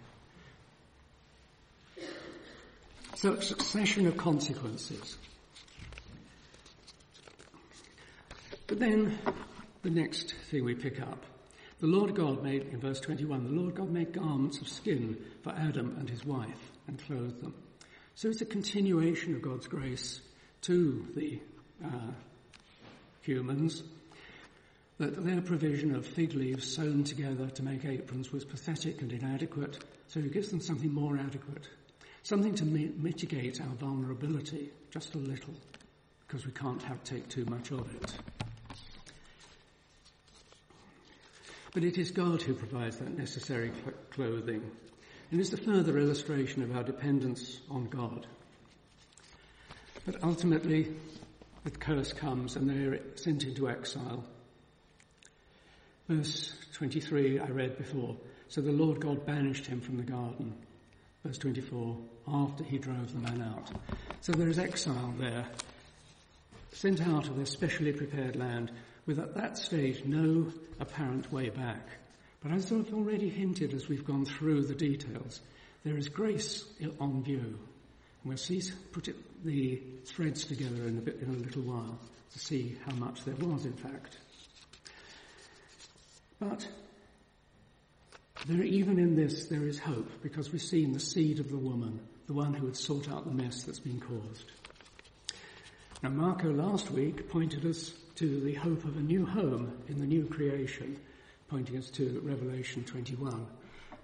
So 3.17 3.35
a 3.35 3.43
succession 3.43 4.07
of 4.07 4.17
consequences. 4.17 5.19
But 8.67 8.79
then 8.79 9.19
the 9.83 9.91
next 9.91 10.35
thing 10.51 10.65
we 10.65 10.75
pick 10.75 11.03
up. 11.03 11.23
The 11.81 11.87
Lord 11.87 12.15
God 12.15 12.43
made, 12.43 12.63
in 12.73 12.79
verse 12.79 13.01
21, 13.01 13.45
the 13.45 13.61
Lord 13.61 13.75
God 13.75 13.91
made 13.91 14.13
garments 14.13 14.61
of 14.61 14.69
skin 14.69 15.17
for 15.43 15.51
Adam 15.53 15.97
and 15.99 16.09
his 16.09 16.25
wife 16.25 16.73
and 16.87 17.03
clothed 17.07 17.41
them. 17.43 17.55
So 18.15 18.29
it's 18.29 18.43
a 18.43 18.47
continuation 18.47 19.35
of 19.35 19.43
God's 19.43 19.67
grace 19.67 20.21
to 20.63 21.07
the 21.17 21.41
uh, 21.85 22.13
humans 23.23 23.83
that 24.99 25.25
their 25.25 25.41
provision 25.41 25.95
of 25.95 26.07
fig 26.07 26.35
leaves 26.35 26.75
sewn 26.75 27.05
together 27.05 27.49
to 27.49 27.63
make 27.63 27.87
aprons 27.87 28.31
was 28.31 28.45
pathetic 28.45 29.01
and 29.01 29.11
inadequate, 29.11 29.79
so 30.09 30.21
he 30.21 30.29
gives 30.29 30.51
them 30.51 30.61
something 30.61 30.93
more 30.93 31.17
adequate 31.17 31.67
Something 32.23 32.55
to 32.57 32.65
mi- 32.65 32.93
mitigate 32.99 33.61
our 33.61 33.75
vulnerability 33.77 34.71
just 34.91 35.15
a 35.15 35.19
little, 35.19 35.55
because 36.27 36.45
we 36.45 36.53
can't 36.53 36.83
have, 36.83 37.03
take 37.03 37.29
too 37.29 37.47
much 37.47 37.71
of 37.71 37.93
it. 37.95 38.40
But 41.73 41.85
it 41.85 41.99
is 41.99 42.11
God 42.11 42.43
who 42.43 42.55
provides 42.55 42.97
that 42.99 43.17
necessary 43.17 43.71
cl- 43.83 43.95
clothing, 44.11 44.71
and 45.31 45.41
is 45.41 45.51
the 45.51 45.57
further 45.57 45.99
illustration 45.99 46.63
of 46.63 46.75
our 46.75 46.83
dependence 46.83 47.61
on 47.71 47.87
God. 47.87 48.27
But 50.05 50.23
ultimately, 50.23 50.95
the 51.65 51.71
curse 51.71 52.13
comes 52.13 52.57
and 52.57 52.69
they 52.69 52.85
are 52.85 53.01
sent 53.17 53.45
into 53.45 53.69
exile. 53.69 54.25
Verse 56.09 56.53
23 56.73 57.39
I 57.39 57.47
read 57.47 57.79
before. 57.79 58.17
So 58.49 58.61
the 58.61 58.73
Lord 58.73 59.01
God 59.01 59.25
banished 59.27 59.67
him 59.67 59.81
from 59.81 59.97
the 59.97 60.03
garden 60.03 60.55
verse 61.25 61.39
24, 61.39 61.97
after 62.29 62.65
he 62.65 62.79
drove 62.79 63.13
the 63.13 63.19
man 63.19 63.43
out. 63.43 63.71
So 64.21 64.33
there 64.33 64.49
is 64.49 64.59
exile 64.59 65.15
there, 65.19 65.47
sent 66.73 67.07
out 67.07 67.27
of 67.29 67.37
their 67.37 67.47
specially 67.47 67.93
prepared 67.93 68.37
land 68.37 68.71
with 69.11 69.19
at 69.19 69.35
that 69.35 69.59
stage 69.59 70.05
no 70.05 70.47
apparent 70.79 71.33
way 71.33 71.49
back. 71.49 71.85
But 72.41 72.53
as 72.53 72.71
I've 72.71 72.95
already 72.95 73.29
hinted 73.29 73.75
as 73.75 73.89
we've 73.89 74.05
gone 74.05 74.25
through 74.25 74.63
the 74.63 74.75
details, 74.75 75.41
there 75.83 75.97
is 75.97 76.09
grace 76.09 76.65
on 77.01 77.25
view. 77.25 77.41
And 77.41 77.59
we'll 78.25 78.37
see, 78.37 78.63
put 78.93 79.09
it, 79.09 79.17
the 79.45 79.83
threads 80.05 80.45
together 80.45 80.87
in 80.87 80.99
a, 80.99 81.01
bit, 81.01 81.19
in 81.21 81.29
a 81.29 81.39
little 81.39 81.63
while 81.63 81.99
to 82.33 82.39
see 82.39 82.77
how 82.87 82.95
much 82.95 83.25
there 83.25 83.35
was 83.35 83.65
in 83.65 83.73
fact. 83.73 84.17
But 86.39 86.69
there, 88.47 88.63
even 88.63 89.01
in 89.01 89.17
this, 89.17 89.47
there 89.47 89.67
is 89.67 89.81
hope 89.81 90.09
because 90.23 90.53
we've 90.53 90.63
seen 90.63 90.93
the 90.93 91.01
seed 91.01 91.41
of 91.41 91.51
the 91.51 91.59
woman, 91.59 91.99
the 92.29 92.33
one 92.33 92.55
who 92.55 92.67
had 92.67 92.77
sort 92.77 93.11
out 93.11 93.25
the 93.25 93.35
mess 93.35 93.65
that's 93.65 93.81
been 93.81 94.01
caused. 94.01 94.45
Now, 96.01 96.11
Marco 96.11 96.53
last 96.53 96.93
week 96.93 97.29
pointed 97.29 97.67
us 97.67 97.93
to 98.21 98.39
the 98.41 98.53
hope 98.53 98.85
of 98.85 98.99
a 98.99 99.01
new 99.01 99.25
home 99.25 99.73
in 99.89 99.99
the 99.99 100.05
new 100.05 100.27
creation, 100.27 100.95
pointing 101.49 101.79
us 101.79 101.89
to 101.89 102.21
Revelation 102.23 102.85
21. 102.85 103.47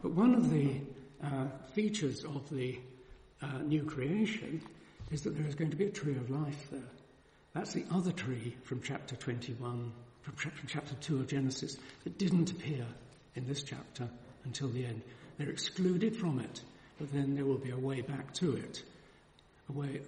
But 0.00 0.12
one 0.12 0.32
of 0.32 0.48
the 0.48 0.80
uh, 1.22 1.48
features 1.74 2.24
of 2.24 2.48
the 2.48 2.80
uh, 3.42 3.58
new 3.58 3.84
creation 3.84 4.62
is 5.10 5.20
that 5.20 5.36
there 5.36 5.46
is 5.46 5.54
going 5.54 5.70
to 5.70 5.76
be 5.76 5.84
a 5.84 5.90
tree 5.90 6.16
of 6.16 6.30
life 6.30 6.70
there. 6.70 6.80
That's 7.52 7.74
the 7.74 7.84
other 7.92 8.10
tree 8.10 8.56
from 8.64 8.80
chapter 8.80 9.16
21, 9.16 9.92
from, 10.22 10.34
from 10.34 10.66
chapter 10.66 10.94
2 10.94 11.16
of 11.16 11.26
Genesis, 11.26 11.76
that 12.04 12.16
didn't 12.16 12.50
appear 12.50 12.86
in 13.34 13.46
this 13.46 13.62
chapter 13.62 14.08
until 14.44 14.68
the 14.68 14.86
end. 14.86 15.02
They're 15.36 15.50
excluded 15.50 16.16
from 16.16 16.40
it, 16.40 16.62
but 16.98 17.12
then 17.12 17.34
there 17.34 17.44
will 17.44 17.58
be 17.58 17.72
a 17.72 17.78
way 17.78 18.00
back 18.00 18.32
to 18.36 18.56
it. 18.56 18.82
A 19.68 19.72
way 19.72 20.00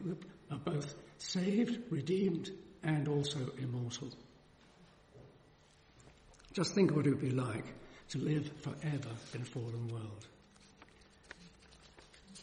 of 0.51 0.65
both 0.65 0.95
saved, 1.19 1.79
redeemed, 1.91 2.51
and 2.83 3.09
also 3.09 3.39
immortal. 3.59 4.09
Just 6.53 6.75
think 6.75 6.91
of 6.91 6.97
what 6.97 7.07
it 7.07 7.11
would 7.11 7.21
be 7.21 7.31
like 7.31 7.65
to 8.11 8.19
live 8.19 8.51
forever 8.63 9.11
in 9.35 9.43
a 9.43 9.45
fallen 9.45 9.89
world. 9.89 10.27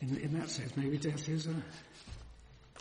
In, 0.02 0.18
in 0.18 0.40
that 0.40 0.50
sense, 0.50 0.76
maybe 0.76 0.98
death 0.98 1.28
is 1.30 1.48
a. 1.48 1.56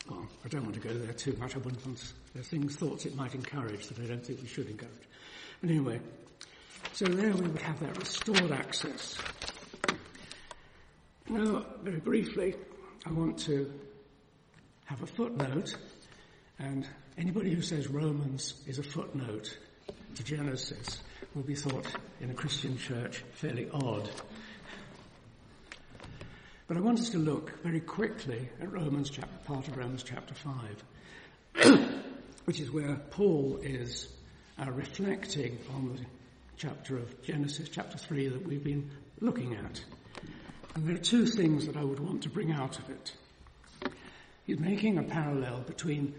Well, 0.09 0.27
I 0.45 0.49
don't 0.49 0.65
want 0.65 0.75
to 0.75 0.81
go 0.81 0.93
there 0.93 1.13
too 1.13 1.35
much. 1.39 1.55
I 1.55 1.59
wouldn't 1.59 1.85
want. 1.87 2.13
There 2.35 2.41
are 2.41 2.45
things, 2.45 2.77
thoughts 2.77 3.07
it 3.07 3.17
might 3.17 3.35
encourage 3.35 3.87
that 3.87 3.99
I 4.01 4.07
don't 4.07 4.25
think 4.25 4.43
we 4.43 4.49
should 4.49 4.69
encourage. 4.69 4.93
But 5.61 5.71
anyway, 5.71 6.01
so 6.93 7.07
there 7.07 7.33
we 7.33 7.49
would 7.49 7.63
have 7.63 7.81
that 7.81 7.97
restored 7.99 8.51
access. 8.51 9.17
Now, 11.29 11.65
very 11.83 12.01
briefly, 12.01 12.55
I 13.07 13.13
want 13.13 13.39
to 13.41 13.73
have 14.85 15.03
a 15.03 15.07
footnote, 15.07 15.75
and 16.59 16.87
anybody 17.17 17.55
who 17.55 17.63
says 17.63 17.89
Romans 17.89 18.55
is 18.67 18.79
a 18.79 18.83
footnote 18.83 19.57
to 20.17 20.25
Genesis 20.25 21.03
will 21.35 21.43
be 21.43 21.55
thought 21.55 21.87
in 22.21 22.31
a 22.31 22.35
Christian 22.35 22.79
church 22.79 23.25
fairly 23.33 23.69
odd. 23.73 24.09
But 26.67 26.77
I 26.77 26.81
want 26.81 26.99
us 26.99 27.11
to 27.11 27.19
look 27.19 27.63
very 27.63 27.81
quickly 27.81 28.49
at 28.61 28.73
Romans 28.73 29.11
chapter, 29.11 29.37
part 29.45 29.69
of 29.69 29.77
Romans 29.77 30.03
chapter 30.03 30.35
5, 31.55 31.81
which 32.45 32.61
is 32.61 32.71
where 32.71 32.97
Paul 33.11 33.59
is 33.63 34.09
uh, 34.59 34.71
reflecting 34.71 35.59
on 35.75 35.97
the 35.97 36.05
chapter 36.57 36.97
of 36.97 37.23
Genesis, 37.23 37.69
chapter 37.69 37.99
3, 37.99 38.29
that 38.29 38.47
we've 38.47 38.65
been 38.65 38.91
looking 39.21 39.55
at. 39.55 39.85
And 40.75 40.87
there 40.87 40.95
are 40.95 40.99
two 40.99 41.27
things 41.27 41.67
that 41.67 41.77
I 41.77 41.85
would 41.85 42.01
want 42.01 42.23
to 42.23 42.29
bring 42.29 42.51
out 42.51 42.79
of 42.79 42.89
it. 42.91 43.13
He's 44.47 44.59
making 44.59 44.99
a 44.99 45.03
parallel 45.03 45.61
between 45.61 46.15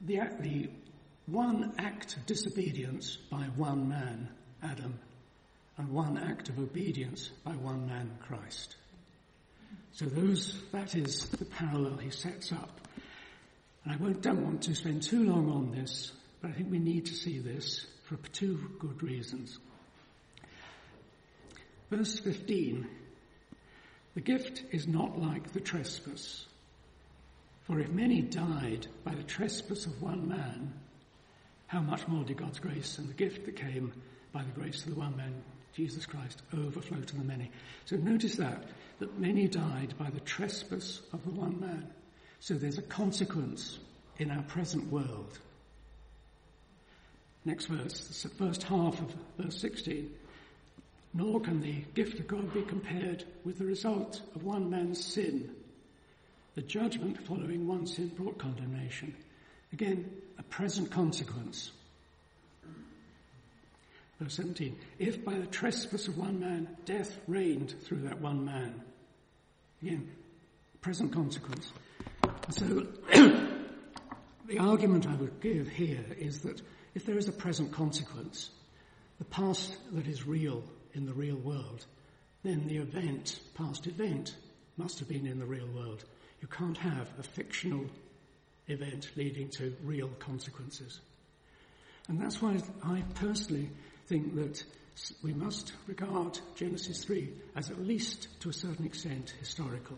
the, 0.00 0.20
the 0.40 0.70
one 1.26 1.74
act 1.78 2.16
of 2.16 2.26
disobedience 2.26 3.16
by 3.30 3.44
one 3.56 3.88
man, 3.88 4.28
Adam, 4.62 4.98
and 5.76 5.88
one 5.90 6.18
act 6.18 6.48
of 6.48 6.58
obedience 6.58 7.30
by 7.44 7.52
one 7.52 7.86
man, 7.86 8.10
Christ. 8.26 8.76
So 9.92 10.06
those, 10.06 10.60
that 10.72 10.94
is 10.94 11.28
the 11.28 11.44
parallel 11.44 11.96
he 11.98 12.10
sets 12.10 12.52
up. 12.52 12.80
And 13.84 13.92
I 13.92 13.96
won't, 13.96 14.22
don't 14.22 14.44
want 14.44 14.62
to 14.62 14.74
spend 14.74 15.02
too 15.02 15.24
long 15.24 15.50
on 15.50 15.70
this, 15.70 16.12
but 16.40 16.50
I 16.50 16.54
think 16.54 16.70
we 16.70 16.78
need 16.78 17.06
to 17.06 17.14
see 17.14 17.38
this 17.38 17.86
for 18.04 18.16
two 18.32 18.58
good 18.78 19.02
reasons. 19.02 19.58
Verse 21.90 22.18
15, 22.18 22.86
the 24.14 24.20
gift 24.20 24.62
is 24.72 24.86
not 24.86 25.18
like 25.18 25.52
the 25.52 25.60
trespass. 25.60 26.44
For 27.68 27.78
if 27.78 27.90
many 27.90 28.22
died 28.22 28.86
by 29.04 29.14
the 29.14 29.22
trespass 29.22 29.84
of 29.84 30.00
one 30.00 30.26
man, 30.26 30.72
how 31.66 31.80
much 31.80 32.08
more 32.08 32.24
did 32.24 32.38
God's 32.38 32.58
grace 32.58 32.96
and 32.96 33.06
the 33.06 33.14
gift 33.14 33.44
that 33.44 33.56
came 33.56 33.92
by 34.32 34.42
the 34.42 34.58
grace 34.58 34.84
of 34.84 34.94
the 34.94 34.98
one 34.98 35.14
man, 35.18 35.34
Jesus 35.74 36.06
Christ, 36.06 36.40
overflow 36.56 37.02
to 37.02 37.16
the 37.16 37.24
many? 37.24 37.50
So 37.84 37.96
notice 37.96 38.36
that, 38.36 38.64
that 39.00 39.20
many 39.20 39.48
died 39.48 39.92
by 39.98 40.08
the 40.08 40.20
trespass 40.20 41.02
of 41.12 41.22
the 41.24 41.30
one 41.30 41.60
man. 41.60 41.86
So 42.40 42.54
there's 42.54 42.78
a 42.78 42.82
consequence 42.82 43.78
in 44.16 44.30
our 44.30 44.42
present 44.44 44.90
world. 44.90 45.38
Next 47.44 47.66
verse, 47.66 48.22
the 48.22 48.30
first 48.30 48.62
half 48.62 48.98
of 48.98 49.14
verse 49.36 49.60
16 49.60 50.10
nor 51.14 51.40
can 51.40 51.60
the 51.60 51.82
gift 51.94 52.20
of 52.20 52.28
God 52.28 52.52
be 52.52 52.62
compared 52.62 53.24
with 53.44 53.58
the 53.58 53.64
result 53.64 54.20
of 54.34 54.44
one 54.44 54.68
man's 54.68 55.02
sin. 55.02 55.50
The 56.58 56.64
judgment 56.64 57.24
following 57.24 57.68
one 57.68 57.86
sin 57.86 58.08
brought 58.08 58.36
condemnation. 58.36 59.14
Again, 59.72 60.10
a 60.40 60.42
present 60.42 60.90
consequence. 60.90 61.70
Verse 64.18 64.34
17, 64.34 64.76
if 64.98 65.24
by 65.24 65.34
the 65.38 65.46
trespass 65.46 66.08
of 66.08 66.18
one 66.18 66.40
man 66.40 66.66
death 66.84 67.16
reigned 67.28 67.76
through 67.84 68.00
that 68.00 68.20
one 68.20 68.44
man. 68.44 68.74
Again, 69.82 70.10
present 70.80 71.12
consequence. 71.12 71.70
So, 72.50 72.88
the 73.12 74.58
argument 74.58 75.06
I 75.06 75.14
would 75.14 75.40
give 75.40 75.68
here 75.68 76.04
is 76.18 76.40
that 76.40 76.60
if 76.92 77.06
there 77.06 77.18
is 77.18 77.28
a 77.28 77.32
present 77.32 77.70
consequence, 77.70 78.50
the 79.20 79.26
past 79.26 79.76
that 79.92 80.08
is 80.08 80.26
real 80.26 80.64
in 80.92 81.06
the 81.06 81.14
real 81.14 81.36
world, 81.36 81.86
then 82.42 82.66
the 82.66 82.78
event, 82.78 83.38
past 83.54 83.86
event, 83.86 84.34
must 84.76 84.98
have 84.98 85.08
been 85.08 85.24
in 85.24 85.38
the 85.38 85.46
real 85.46 85.68
world. 85.68 86.04
You 86.40 86.48
can't 86.48 86.78
have 86.78 87.10
a 87.18 87.22
fictional 87.22 87.86
event 88.68 89.10
leading 89.16 89.48
to 89.50 89.74
real 89.82 90.08
consequences. 90.18 91.00
And 92.08 92.20
that's 92.20 92.40
why 92.40 92.56
I 92.82 93.02
personally 93.14 93.70
think 94.06 94.34
that 94.36 94.64
we 95.22 95.32
must 95.32 95.72
regard 95.86 96.38
Genesis 96.56 97.04
3 97.04 97.28
as 97.56 97.70
at 97.70 97.80
least 97.80 98.28
to 98.40 98.48
a 98.48 98.52
certain 98.52 98.84
extent 98.84 99.34
historical, 99.38 99.96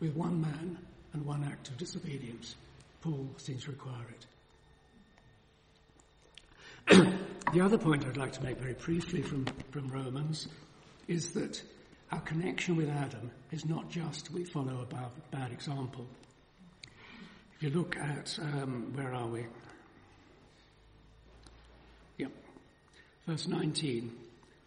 with 0.00 0.14
one 0.14 0.40
man 0.40 0.78
and 1.12 1.24
one 1.24 1.44
act 1.44 1.68
of 1.68 1.76
disobedience. 1.76 2.54
Paul 3.00 3.28
seems 3.36 3.64
to 3.64 3.70
require 3.70 4.06
it. 6.88 7.14
The 7.52 7.62
other 7.62 7.78
point 7.78 8.06
I'd 8.06 8.16
like 8.16 8.32
to 8.34 8.44
make 8.44 8.58
very 8.58 8.74
briefly 8.74 9.22
from, 9.22 9.44
from 9.72 9.88
Romans 9.88 10.46
is 11.08 11.32
that 11.32 11.60
our 12.12 12.20
connection 12.20 12.76
with 12.76 12.88
Adam 12.88 13.30
is 13.52 13.64
not 13.64 13.88
just 13.88 14.30
we 14.32 14.44
follow 14.44 14.80
a 14.82 14.86
bad, 14.86 15.10
bad 15.30 15.52
example. 15.52 16.06
If 17.54 17.62
you 17.62 17.70
look 17.70 17.96
at, 17.96 18.38
um, 18.40 18.92
where 18.94 19.12
are 19.14 19.28
we? 19.28 19.46
Yep. 22.18 22.32
Verse 23.26 23.46
19. 23.46 24.12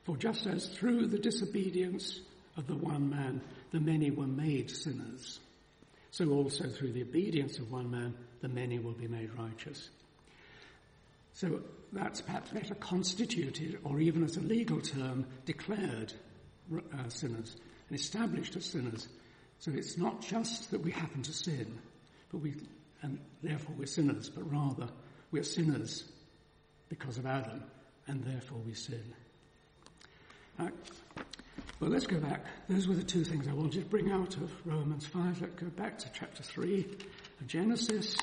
For 0.06 0.16
just 0.18 0.46
as 0.46 0.68
through 0.68 1.08
the 1.08 1.18
disobedience 1.18 2.20
of 2.56 2.68
the 2.68 2.76
one 2.76 3.10
man 3.10 3.42
the 3.72 3.80
many 3.80 4.12
were 4.12 4.28
made 4.28 4.70
sinners, 4.70 5.40
so 6.12 6.30
also 6.30 6.70
through 6.70 6.92
the 6.92 7.02
obedience 7.02 7.58
of 7.58 7.72
one 7.72 7.90
man 7.90 8.14
the 8.42 8.50
many 8.50 8.80
will 8.80 8.94
be 8.94 9.08
made 9.08 9.32
righteous. 9.38 9.90
So 11.34 11.62
that's 11.92 12.22
perhaps 12.22 12.52
better 12.52 12.76
constituted, 12.76 13.80
or 13.84 14.00
even 14.00 14.24
as 14.24 14.38
a 14.38 14.42
legal 14.42 14.80
term, 14.80 15.26
declared 15.46 16.14
uh, 16.72 17.10
sinners 17.10 17.56
and 17.90 18.00
established 18.00 18.56
as 18.56 18.66
sinners. 18.66 19.08
So 19.60 19.72
it's 19.74 19.98
not 19.98 20.22
just 20.22 20.72
that 20.72 20.82
we 20.82 20.92
happen 20.92 21.22
to 21.24 21.34
sin, 21.34 21.80
but 22.32 22.40
we, 22.40 22.56
and 23.02 23.20
therefore 23.42 23.76
we're 23.78 23.86
sinners, 23.86 24.30
but 24.30 24.50
rather 24.52 24.90
we're 25.32 25.44
sinners 25.44 26.04
because 26.90 27.18
of 27.18 27.26
Adam, 27.26 27.64
and 28.08 28.24
therefore 28.24 28.60
we 28.66 28.74
sin. 28.74 29.14
Uh, 30.60 30.70
well, 31.80 31.90
let's 31.90 32.08
go 32.08 32.20
back. 32.20 32.46
Those 32.70 32.88
were 32.88 32.94
the 32.94 33.04
two 33.04 33.24
things 33.24 33.48
I 33.48 33.54
wanted 33.54 33.84
to 33.84 33.90
bring 33.90 34.12
out 34.12 34.38
of 34.38 34.52
Romans 34.66 35.06
5. 35.06 35.42
Let's 35.42 35.56
go 35.56 35.68
back 35.68 35.98
to 36.00 36.10
chapter 36.14 36.44
3 36.44 36.88
of 37.42 37.48
Genesis 37.48 38.18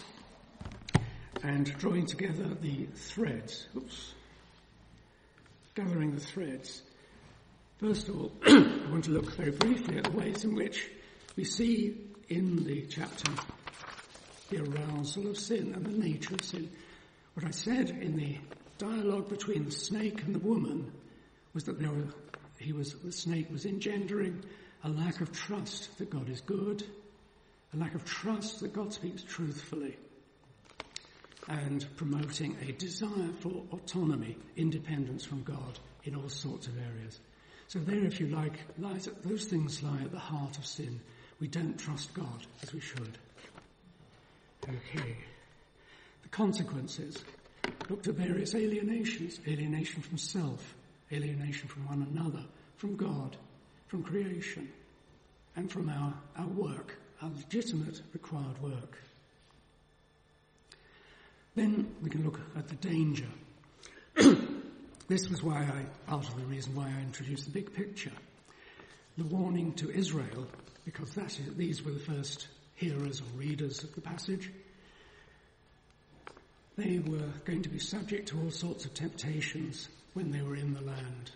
and 1.43 1.67
drawing 1.79 2.07
together 2.07 2.45
the 2.61 2.87
threads. 2.95 3.67
Oops. 3.77 4.15
Gathering 5.75 6.15
the 6.15 6.21
threads. 6.21 6.83
First 7.81 8.11
of 8.11 8.21
all, 8.21 8.31
I 8.47 8.91
want 8.91 9.05
to 9.05 9.11
look 9.11 9.35
very 9.37 9.53
briefly 9.53 9.97
at 9.97 10.05
the 10.05 10.11
ways 10.11 10.45
in 10.45 10.55
which 10.55 10.91
we 11.35 11.45
see 11.45 11.97
in 12.29 12.63
the 12.65 12.83
chapter 12.83 13.33
the 14.51 14.63
arousal 14.63 15.29
of 15.29 15.39
sin 15.39 15.73
and 15.75 15.87
the 15.87 16.07
nature 16.07 16.35
of 16.35 16.45
sin. 16.45 16.71
What 17.33 17.47
I 17.47 17.53
said 17.53 17.89
in 17.89 18.17
the 18.17 18.37
dialogue 18.77 19.31
between 19.31 19.65
the 19.65 19.71
snake 19.71 20.23
and 20.25 20.35
the 20.35 20.41
woman 20.41 20.93
was 21.55 21.65
that 21.65 21.81
were, 21.81 22.05
he 22.59 22.75
was, 22.75 22.93
the 22.97 23.13
snake 23.13 23.51
was 23.51 23.65
engendering 23.65 24.45
a 24.85 24.91
lack 24.91 25.23
of 25.23 25.33
trust 25.33 25.97
that 25.97 26.11
God 26.11 26.29
is 26.29 26.43
good, 26.43 26.85
a 27.73 27.79
lack 27.79 27.95
of 27.95 28.05
trust 28.05 28.61
that 28.61 28.75
God 28.75 28.93
speaks 28.93 29.23
truthfully 29.23 29.97
and 31.49 31.87
promoting 31.97 32.59
a 32.61 32.73
desire 32.73 33.31
for 33.39 33.63
autonomy, 33.73 34.37
independence 34.55 35.25
from 35.25 35.43
God 35.45 35.79
in 36.05 36.15
all 36.15 36.29
sorts 36.29 36.67
of 36.67 36.77
areas. 36.77 37.19
So 37.71 37.79
there, 37.79 38.05
if 38.05 38.19
you 38.19 38.27
like, 38.27 38.59
lies, 38.81 39.09
those 39.23 39.45
things 39.45 39.81
lie 39.81 40.01
at 40.03 40.11
the 40.11 40.19
heart 40.19 40.59
of 40.59 40.67
sin. 40.67 40.99
We 41.39 41.47
don't 41.47 41.79
trust 41.79 42.13
God 42.15 42.45
as 42.65 42.73
we 42.73 42.81
should. 42.81 43.17
Okay. 44.65 45.17
The 46.25 46.29
consequences. 46.31 47.23
Look 47.89 48.03
to 48.03 48.13
various 48.13 48.57
alienations. 48.57 49.39
Alienation 49.47 50.03
from 50.03 50.19
self, 50.19 50.75
alienation 51.13 51.69
from 51.69 51.87
one 51.87 52.09
another, 52.13 52.45
from 52.77 52.97
God, 52.97 53.37
from 53.87 54.03
creation, 54.03 54.69
and 55.55 55.71
from 55.71 55.91
our, 55.91 56.13
our 56.39 56.49
work, 56.49 56.99
our 57.23 57.31
legitimate 57.37 58.03
required 58.13 58.61
work. 58.61 58.99
Then 61.55 61.95
we 62.03 62.11
can 62.11 62.25
look 62.25 62.41
at 62.57 62.67
the 62.67 62.75
danger. 62.75 63.29
This 65.11 65.29
was 65.29 65.43
why 65.43 65.57
I, 65.57 66.09
part 66.09 66.29
of 66.29 66.37
the 66.37 66.45
reason 66.45 66.77
why 66.77 66.87
I 66.87 67.01
introduced 67.01 67.45
the 67.47 67.51
big 67.51 67.75
picture. 67.75 68.13
The 69.19 69.25
warning 69.25 69.73
to 69.75 69.91
Israel, 69.91 70.47
because 70.85 71.13
that 71.15 71.37
is, 71.37 71.53
these 71.57 71.83
were 71.83 71.91
the 71.91 71.99
first 71.99 72.47
hearers 72.77 73.21
or 73.21 73.25
readers 73.37 73.83
of 73.83 73.93
the 73.97 74.03
passage. 74.03 74.53
They 76.77 77.01
were 77.01 77.29
going 77.45 77.63
to 77.63 77.69
be 77.69 77.81
subject 77.81 78.29
to 78.29 78.41
all 78.41 78.53
sorts 78.53 78.85
of 78.85 78.95
temptations 78.95 79.89
when 80.15 80.31
they 80.31 80.43
were 80.43 80.55
in 80.55 80.75
the 80.75 80.81
land. 80.81 81.33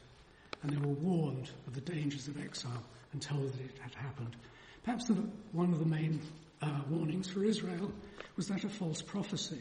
And 0.62 0.70
they 0.70 0.76
were 0.76 0.94
warned 0.94 1.50
of 1.66 1.74
the 1.74 1.80
dangers 1.80 2.28
of 2.28 2.40
exile 2.40 2.84
and 3.12 3.20
told 3.20 3.52
that 3.52 3.60
it 3.60 3.78
had 3.80 3.94
happened. 3.96 4.36
Perhaps 4.84 5.06
the, 5.06 5.14
one 5.50 5.72
of 5.72 5.80
the 5.80 5.84
main 5.84 6.20
uh, 6.62 6.80
warnings 6.88 7.28
for 7.28 7.42
Israel 7.42 7.90
was 8.36 8.46
that 8.46 8.62
of 8.62 8.70
false 8.70 9.02
prophecy. 9.02 9.60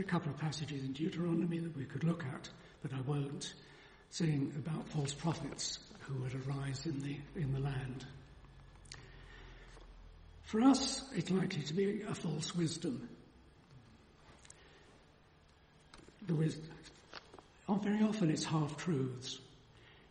A 0.00 0.02
couple 0.02 0.32
of 0.32 0.38
passages 0.38 0.82
in 0.82 0.92
Deuteronomy 0.94 1.58
that 1.58 1.76
we 1.76 1.84
could 1.84 2.04
look 2.04 2.24
at, 2.24 2.48
but 2.82 2.90
I 2.94 3.02
won't, 3.02 3.52
saying 4.08 4.50
about 4.56 4.88
false 4.88 5.12
prophets 5.12 5.78
who 6.00 6.14
would 6.22 6.34
arise 6.34 6.86
in 6.86 7.00
the, 7.00 7.18
in 7.38 7.52
the 7.52 7.60
land. 7.60 8.06
For 10.44 10.62
us, 10.62 11.04
it's 11.14 11.30
likely 11.30 11.62
to 11.62 11.74
be 11.74 12.00
a 12.08 12.14
false 12.14 12.54
wisdom. 12.56 13.10
The 16.26 16.34
wisdom 16.34 16.70
oh, 17.68 17.74
very 17.74 18.02
often 18.02 18.30
it's 18.30 18.44
half 18.44 18.78
truths. 18.78 19.38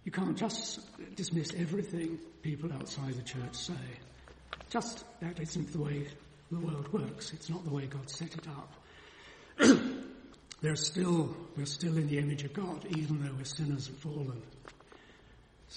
You 0.05 0.11
can't 0.11 0.37
just 0.37 0.79
dismiss 1.15 1.51
everything 1.57 2.19
people 2.43 2.71
outside 2.71 3.15
the 3.15 3.23
church 3.23 3.55
say. 3.55 3.73
Just 4.69 5.03
that 5.21 5.39
isn't 5.39 5.73
the 5.73 5.81
way 5.81 6.07
the 6.51 6.59
world 6.59 6.93
works. 6.93 7.33
It's 7.33 7.49
not 7.49 7.63
the 7.65 7.71
way 7.73 7.87
God 7.87 8.07
set 8.07 8.35
it 8.35 8.47
up. 8.47 8.71
There's 10.61 10.85
still, 10.85 11.35
we're 11.55 11.65
still 11.65 11.97
in 11.97 12.07
the 12.07 12.17
image 12.17 12.43
of 12.43 12.53
God, 12.53 12.85
even 12.89 13.23
though 13.23 13.33
we're 13.37 13.45
sinners 13.45 13.87
and 13.87 13.97
fallen. 13.97 14.41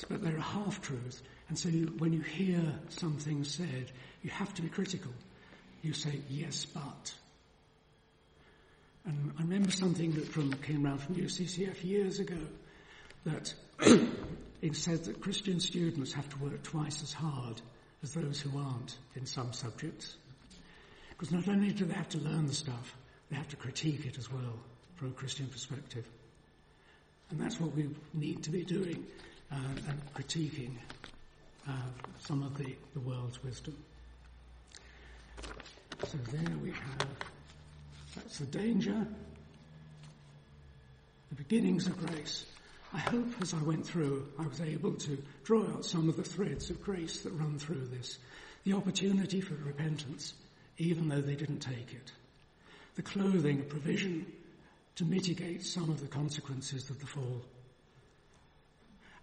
But 0.08 0.22
they're 0.22 0.38
half 0.38 0.80
truths. 0.80 1.22
And 1.48 1.58
so 1.58 1.68
you, 1.68 1.86
when 1.98 2.12
you 2.12 2.20
hear 2.20 2.62
something 2.88 3.44
said, 3.44 3.92
you 4.22 4.30
have 4.30 4.52
to 4.54 4.62
be 4.62 4.68
critical. 4.68 5.12
You 5.82 5.92
say, 5.92 6.20
yes, 6.28 6.64
but. 6.64 7.14
And 9.04 9.32
I 9.38 9.42
remember 9.42 9.70
something 9.70 10.12
that 10.12 10.28
from, 10.28 10.52
came 10.54 10.86
around 10.86 10.98
from 10.98 11.16
UCCF 11.16 11.84
years 11.84 12.20
ago 12.20 12.38
that 13.24 13.54
it 14.62 14.76
said 14.76 15.04
that 15.04 15.20
Christian 15.20 15.60
students 15.60 16.12
have 16.12 16.28
to 16.30 16.38
work 16.38 16.62
twice 16.62 17.02
as 17.02 17.12
hard 17.12 17.60
as 18.02 18.14
those 18.14 18.40
who 18.40 18.58
aren't 18.58 18.96
in 19.14 19.26
some 19.26 19.52
subjects. 19.52 20.16
Because 21.10 21.32
not 21.32 21.48
only 21.48 21.70
do 21.72 21.84
they 21.84 21.94
have 21.94 22.08
to 22.10 22.18
learn 22.18 22.46
the 22.46 22.54
stuff, 22.54 22.96
they 23.32 23.38
have 23.38 23.48
to 23.48 23.56
critique 23.56 24.04
it 24.04 24.18
as 24.18 24.30
well 24.30 24.58
from 24.96 25.08
a 25.08 25.12
Christian 25.12 25.46
perspective. 25.46 26.06
And 27.30 27.40
that's 27.40 27.58
what 27.58 27.74
we 27.74 27.88
need 28.12 28.42
to 28.42 28.50
be 28.50 28.62
doing 28.62 29.06
uh, 29.50 29.56
and 29.88 30.14
critiquing 30.14 30.72
uh, 31.66 31.72
some 32.20 32.42
of 32.42 32.58
the, 32.58 32.76
the 32.92 33.00
world's 33.00 33.42
wisdom. 33.42 33.74
So 35.40 36.18
there 36.30 36.58
we 36.62 36.72
have 36.72 37.08
that's 38.14 38.38
the 38.40 38.44
danger, 38.44 39.06
the 41.30 41.34
beginnings 41.34 41.86
of 41.86 42.06
grace. 42.06 42.44
I 42.92 42.98
hope 42.98 43.28
as 43.40 43.54
I 43.54 43.62
went 43.62 43.86
through, 43.86 44.28
I 44.38 44.46
was 44.46 44.60
able 44.60 44.92
to 44.92 45.16
draw 45.44 45.62
out 45.62 45.86
some 45.86 46.10
of 46.10 46.18
the 46.18 46.22
threads 46.22 46.68
of 46.68 46.82
grace 46.82 47.22
that 47.22 47.32
run 47.32 47.58
through 47.58 47.86
this. 47.86 48.18
The 48.64 48.74
opportunity 48.74 49.40
for 49.40 49.54
repentance, 49.54 50.34
even 50.76 51.08
though 51.08 51.22
they 51.22 51.36
didn't 51.36 51.60
take 51.60 51.94
it. 51.94 52.12
The 52.94 53.02
clothing, 53.02 53.60
a 53.60 53.64
provision 53.64 54.26
to 54.96 55.04
mitigate 55.04 55.64
some 55.64 55.90
of 55.90 56.00
the 56.00 56.06
consequences 56.06 56.90
of 56.90 57.00
the 57.00 57.06
fall. 57.06 57.42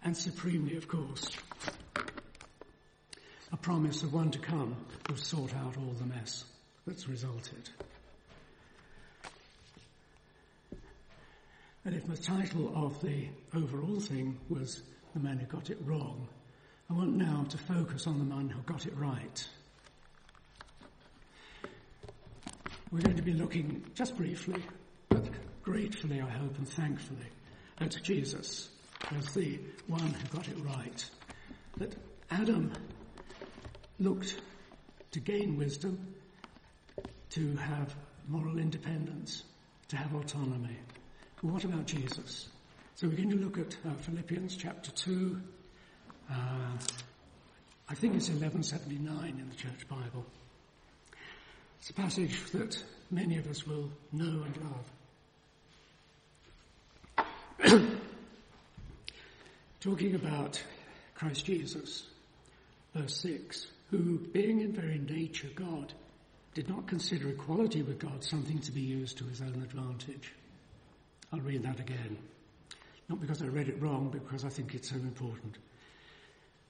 And 0.02 0.16
supremely, 0.16 0.76
of 0.76 0.88
course, 0.88 1.30
a 3.52 3.56
promise 3.56 4.02
of 4.02 4.12
one 4.12 4.30
to 4.32 4.38
come 4.38 4.76
will 5.08 5.16
sort 5.16 5.54
out 5.54 5.76
all 5.76 5.94
the 5.98 6.06
mess 6.06 6.44
that's 6.86 7.08
resulted. 7.08 7.68
And 11.84 11.94
if 11.94 12.06
the 12.06 12.16
title 12.16 12.72
of 12.74 13.00
the 13.00 13.28
overall 13.54 14.00
thing 14.00 14.38
was 14.48 14.82
The 15.14 15.20
Man 15.20 15.38
Who 15.38 15.46
Got 15.46 15.70
It 15.70 15.78
Wrong, 15.84 16.28
I 16.90 16.92
want 16.92 17.16
now 17.16 17.46
to 17.48 17.58
focus 17.58 18.06
on 18.06 18.18
the 18.18 18.24
man 18.24 18.48
who 18.48 18.60
got 18.62 18.86
it 18.86 18.96
right. 18.96 19.48
We're 22.92 23.02
going 23.02 23.16
to 23.16 23.22
be 23.22 23.34
looking 23.34 23.84
just 23.94 24.16
briefly, 24.16 24.60
but 25.08 25.28
gratefully, 25.62 26.20
I 26.20 26.28
hope, 26.28 26.58
and 26.58 26.68
thankfully, 26.68 27.26
at 27.78 27.96
Jesus 28.02 28.68
as 29.16 29.32
the 29.32 29.60
one 29.86 30.00
who 30.12 30.36
got 30.36 30.48
it 30.48 30.56
right. 30.58 31.10
That 31.76 31.94
Adam 32.32 32.72
looked 34.00 34.40
to 35.12 35.20
gain 35.20 35.56
wisdom, 35.56 36.14
to 37.30 37.56
have 37.58 37.94
moral 38.26 38.58
independence, 38.58 39.44
to 39.88 39.96
have 39.96 40.12
autonomy. 40.12 40.76
What 41.42 41.62
about 41.62 41.86
Jesus? 41.86 42.48
So 42.96 43.06
we're 43.06 43.16
going 43.16 43.30
to 43.30 43.36
look 43.36 43.56
at 43.56 43.76
uh, 43.86 43.94
Philippians 44.00 44.56
chapter 44.56 44.90
2. 44.90 45.40
Uh, 46.28 46.34
I 47.88 47.94
think 47.94 48.16
it's 48.16 48.28
1179 48.28 49.38
in 49.38 49.48
the 49.48 49.54
Church 49.54 49.88
Bible. 49.88 50.26
It's 51.80 51.90
a 51.90 51.94
passage 51.94 52.50
that 52.52 52.82
many 53.10 53.38
of 53.38 53.48
us 53.48 53.66
will 53.66 53.90
know 54.12 54.44
and 54.44 54.56
love. 57.66 57.80
Talking 59.80 60.14
about 60.14 60.62
Christ 61.14 61.44
Jesus, 61.44 62.04
verse 62.94 63.16
6, 63.16 63.66
who, 63.90 64.18
being 64.18 64.60
in 64.60 64.72
very 64.72 64.98
nature 64.98 65.50
God, 65.54 65.92
did 66.54 66.68
not 66.68 66.86
consider 66.86 67.28
equality 67.30 67.82
with 67.82 67.98
God 67.98 68.22
something 68.22 68.58
to 68.60 68.72
be 68.72 68.80
used 68.80 69.18
to 69.18 69.24
his 69.24 69.40
own 69.40 69.62
advantage 69.62 70.32
I'll 71.32 71.40
read 71.40 71.62
that 71.62 71.78
again. 71.78 72.18
Not 73.08 73.20
because 73.20 73.42
I 73.42 73.46
read 73.46 73.68
it 73.68 73.80
wrong, 73.80 74.10
but 74.12 74.24
because 74.24 74.44
I 74.44 74.48
think 74.48 74.74
it's 74.74 74.90
so 74.90 74.96
important. 74.96 75.58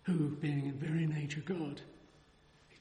Who, 0.04 0.36
being 0.36 0.66
in 0.66 0.72
very 0.72 1.06
nature 1.06 1.42
God, 1.44 1.80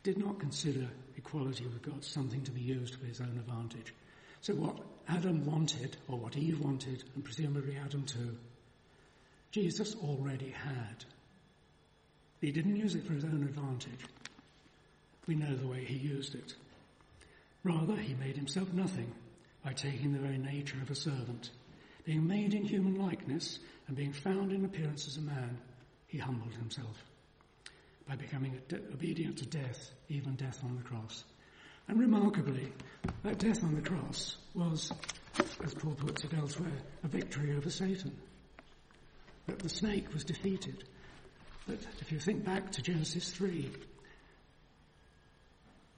did 0.04 0.18
not 0.18 0.40
consider 0.40 0.88
equality 1.18 1.66
with 1.66 1.82
God 1.82 2.04
something 2.04 2.42
to 2.44 2.52
be 2.52 2.62
used 2.62 2.96
for 2.96 3.06
his 3.06 3.22
own 3.22 3.38
advantage. 3.38 3.94
So 4.42 4.54
what 4.54 4.78
Adam 5.08 5.46
wanted, 5.46 5.98
or 6.08 6.18
what 6.18 6.38
Eve 6.38 6.60
wanted, 6.62 7.04
and 7.16 7.24
presumably 7.24 7.78
Adam 7.78 8.04
too, 8.04 8.38
Jesus 9.52 9.96
already 9.96 10.52
had. 10.52 11.04
He 12.40 12.52
didn't 12.52 12.78
use 12.78 12.96
it 12.96 13.06
for 13.06 13.14
his 13.14 13.26
own 13.26 13.44
advantage. 13.44 14.06
We 15.28 15.36
know 15.36 15.56
the 15.56 15.68
way 15.68 15.84
he 15.84 15.98
used 15.98 16.36
it. 16.36 16.54
Rather, 17.64 17.96
he 17.96 18.14
made 18.14 18.38
himself 18.38 18.72
nothing 18.72 19.12
by 19.64 19.74
taking 19.74 20.14
the 20.14 20.20
very 20.20 20.38
nature 20.38 20.78
of 20.82 20.90
a 20.90 20.96
servant 20.96 21.50
being 22.10 22.26
made 22.26 22.56
in 22.56 22.64
human 22.64 22.96
likeness 22.96 23.60
and 23.88 23.96
being 23.96 24.14
found 24.14 24.52
in 24.52 24.66
appearance 24.66 25.08
as 25.08 25.18
a 25.18 25.22
man, 25.22 25.60
he 26.08 26.18
humbled 26.18 26.54
himself 26.54 27.04
by 28.10 28.16
becoming 28.16 28.60
obedient 28.92 29.38
to 29.38 29.46
death, 29.46 29.92
even 30.10 30.34
death 30.34 30.60
on 30.64 30.76
the 30.76 30.82
cross. 30.82 31.24
And 31.88 32.00
remarkably, 32.00 32.74
that 33.24 33.38
death 33.38 33.64
on 33.64 33.76
the 33.76 33.88
cross 33.88 34.36
was, 34.56 34.92
as 35.64 35.76
Paul 35.76 35.94
puts 35.94 36.24
it 36.24 36.34
elsewhere, 36.34 36.82
a 37.04 37.08
victory 37.08 37.56
over 37.56 37.70
Satan. 37.70 38.18
That 39.46 39.60
the 39.60 39.70
snake 39.70 40.12
was 40.12 40.24
defeated. 40.24 40.84
That 41.68 41.86
if 42.02 42.12
you 42.12 42.20
think 42.20 42.44
back 42.44 42.72
to 42.72 42.82
Genesis 42.82 43.30
3, 43.30 43.70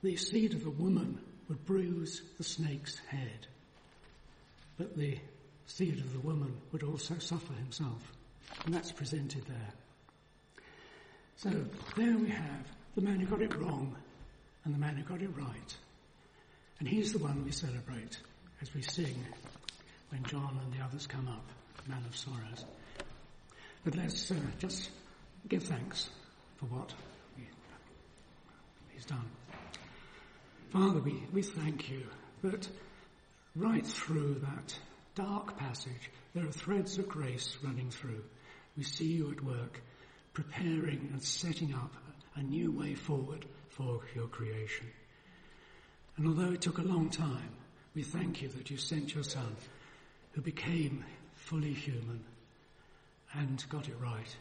the 0.03 0.17
seed 0.17 0.53
of 0.53 0.65
the 0.65 0.69
woman 0.69 1.17
would 1.47 1.65
bruise 1.65 2.21
the 2.37 2.43
snake's 2.43 2.97
head. 3.07 3.47
But 4.77 4.97
the 4.97 5.17
seed 5.65 5.99
of 5.99 6.11
the 6.11 6.19
woman 6.19 6.57
would 6.73 6.83
also 6.83 7.19
suffer 7.19 7.53
himself. 7.53 8.01
And 8.65 8.73
that's 8.73 8.91
presented 8.91 9.45
there. 9.47 9.73
So 11.41 11.49
there 11.97 12.15
we 12.19 12.29
have 12.29 12.67
the 12.93 13.01
man 13.01 13.19
who 13.19 13.25
got 13.25 13.41
it 13.41 13.55
wrong 13.55 13.95
and 14.63 14.75
the 14.75 14.77
man 14.77 14.95
who 14.95 15.01
got 15.01 15.23
it 15.23 15.35
right. 15.35 15.75
And 16.77 16.87
he's 16.87 17.13
the 17.13 17.17
one 17.17 17.43
we 17.43 17.51
celebrate 17.51 18.19
as 18.61 18.71
we 18.75 18.83
sing 18.83 19.15
when 20.09 20.21
John 20.25 20.59
and 20.63 20.71
the 20.71 20.83
others 20.85 21.07
come 21.07 21.27
up, 21.27 21.43
Man 21.87 22.03
of 22.07 22.15
Sorrows. 22.15 22.63
But 23.83 23.95
let's 23.95 24.29
uh, 24.29 24.35
just 24.59 24.91
give 25.47 25.63
thanks 25.63 26.11
for 26.57 26.65
what 26.65 26.93
he's 28.93 29.05
done. 29.05 29.25
Father, 30.69 30.99
we, 30.99 31.23
we 31.33 31.41
thank 31.41 31.89
you 31.89 32.03
that 32.43 32.67
right 33.55 33.85
through 33.85 34.43
that 34.43 34.77
dark 35.15 35.57
passage, 35.57 36.11
there 36.35 36.45
are 36.45 36.51
threads 36.51 36.99
of 36.99 37.09
grace 37.09 37.57
running 37.63 37.89
through. 37.89 38.23
We 38.77 38.83
see 38.83 39.07
you 39.07 39.31
at 39.31 39.43
work, 39.43 39.81
preparing 40.33 41.09
and 41.11 41.21
setting 41.21 41.73
up 41.73 41.91
a 42.35 42.41
new 42.41 42.71
way 42.71 42.93
forward 42.93 43.45
for 43.69 44.01
your 44.15 44.27
creation. 44.27 44.87
And 46.17 46.27
although 46.27 46.51
it 46.51 46.61
took 46.61 46.77
a 46.77 46.83
long 46.83 47.09
time, 47.09 47.49
we 47.93 48.03
thank 48.03 48.41
you 48.41 48.47
that 48.49 48.69
you 48.69 48.77
sent 48.77 49.13
your 49.13 49.23
son, 49.23 49.55
who 50.31 50.41
became 50.41 51.03
fully 51.35 51.73
human 51.73 52.23
and 53.33 53.63
got 53.69 53.87
it 53.87 53.95
right, 53.99 54.35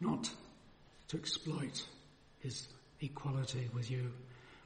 not 0.00 0.30
to 1.08 1.16
exploit 1.16 1.84
his 2.40 2.68
equality 3.00 3.68
with 3.74 3.90
you, 3.90 4.12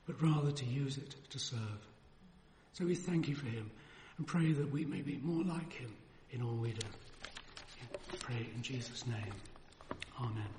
but 0.06 0.20
rather 0.22 0.50
to 0.50 0.64
use 0.64 0.96
it 0.96 1.14
to 1.30 1.38
serve. 1.38 1.86
So 2.72 2.84
we 2.84 2.94
thank 2.94 3.28
you 3.28 3.34
for 3.34 3.46
him 3.46 3.70
and 4.18 4.26
pray 4.26 4.52
that 4.52 4.70
we 4.70 4.84
may 4.84 5.02
be 5.02 5.18
more 5.22 5.44
like 5.44 5.72
him 5.72 5.92
in 6.30 6.42
all 6.42 6.54
we 6.54 6.72
do. 6.72 6.86
Pray 8.18 8.48
in 8.54 8.62
Jesus' 8.62 9.06
name. 9.06 9.34
Amen. 10.20 10.52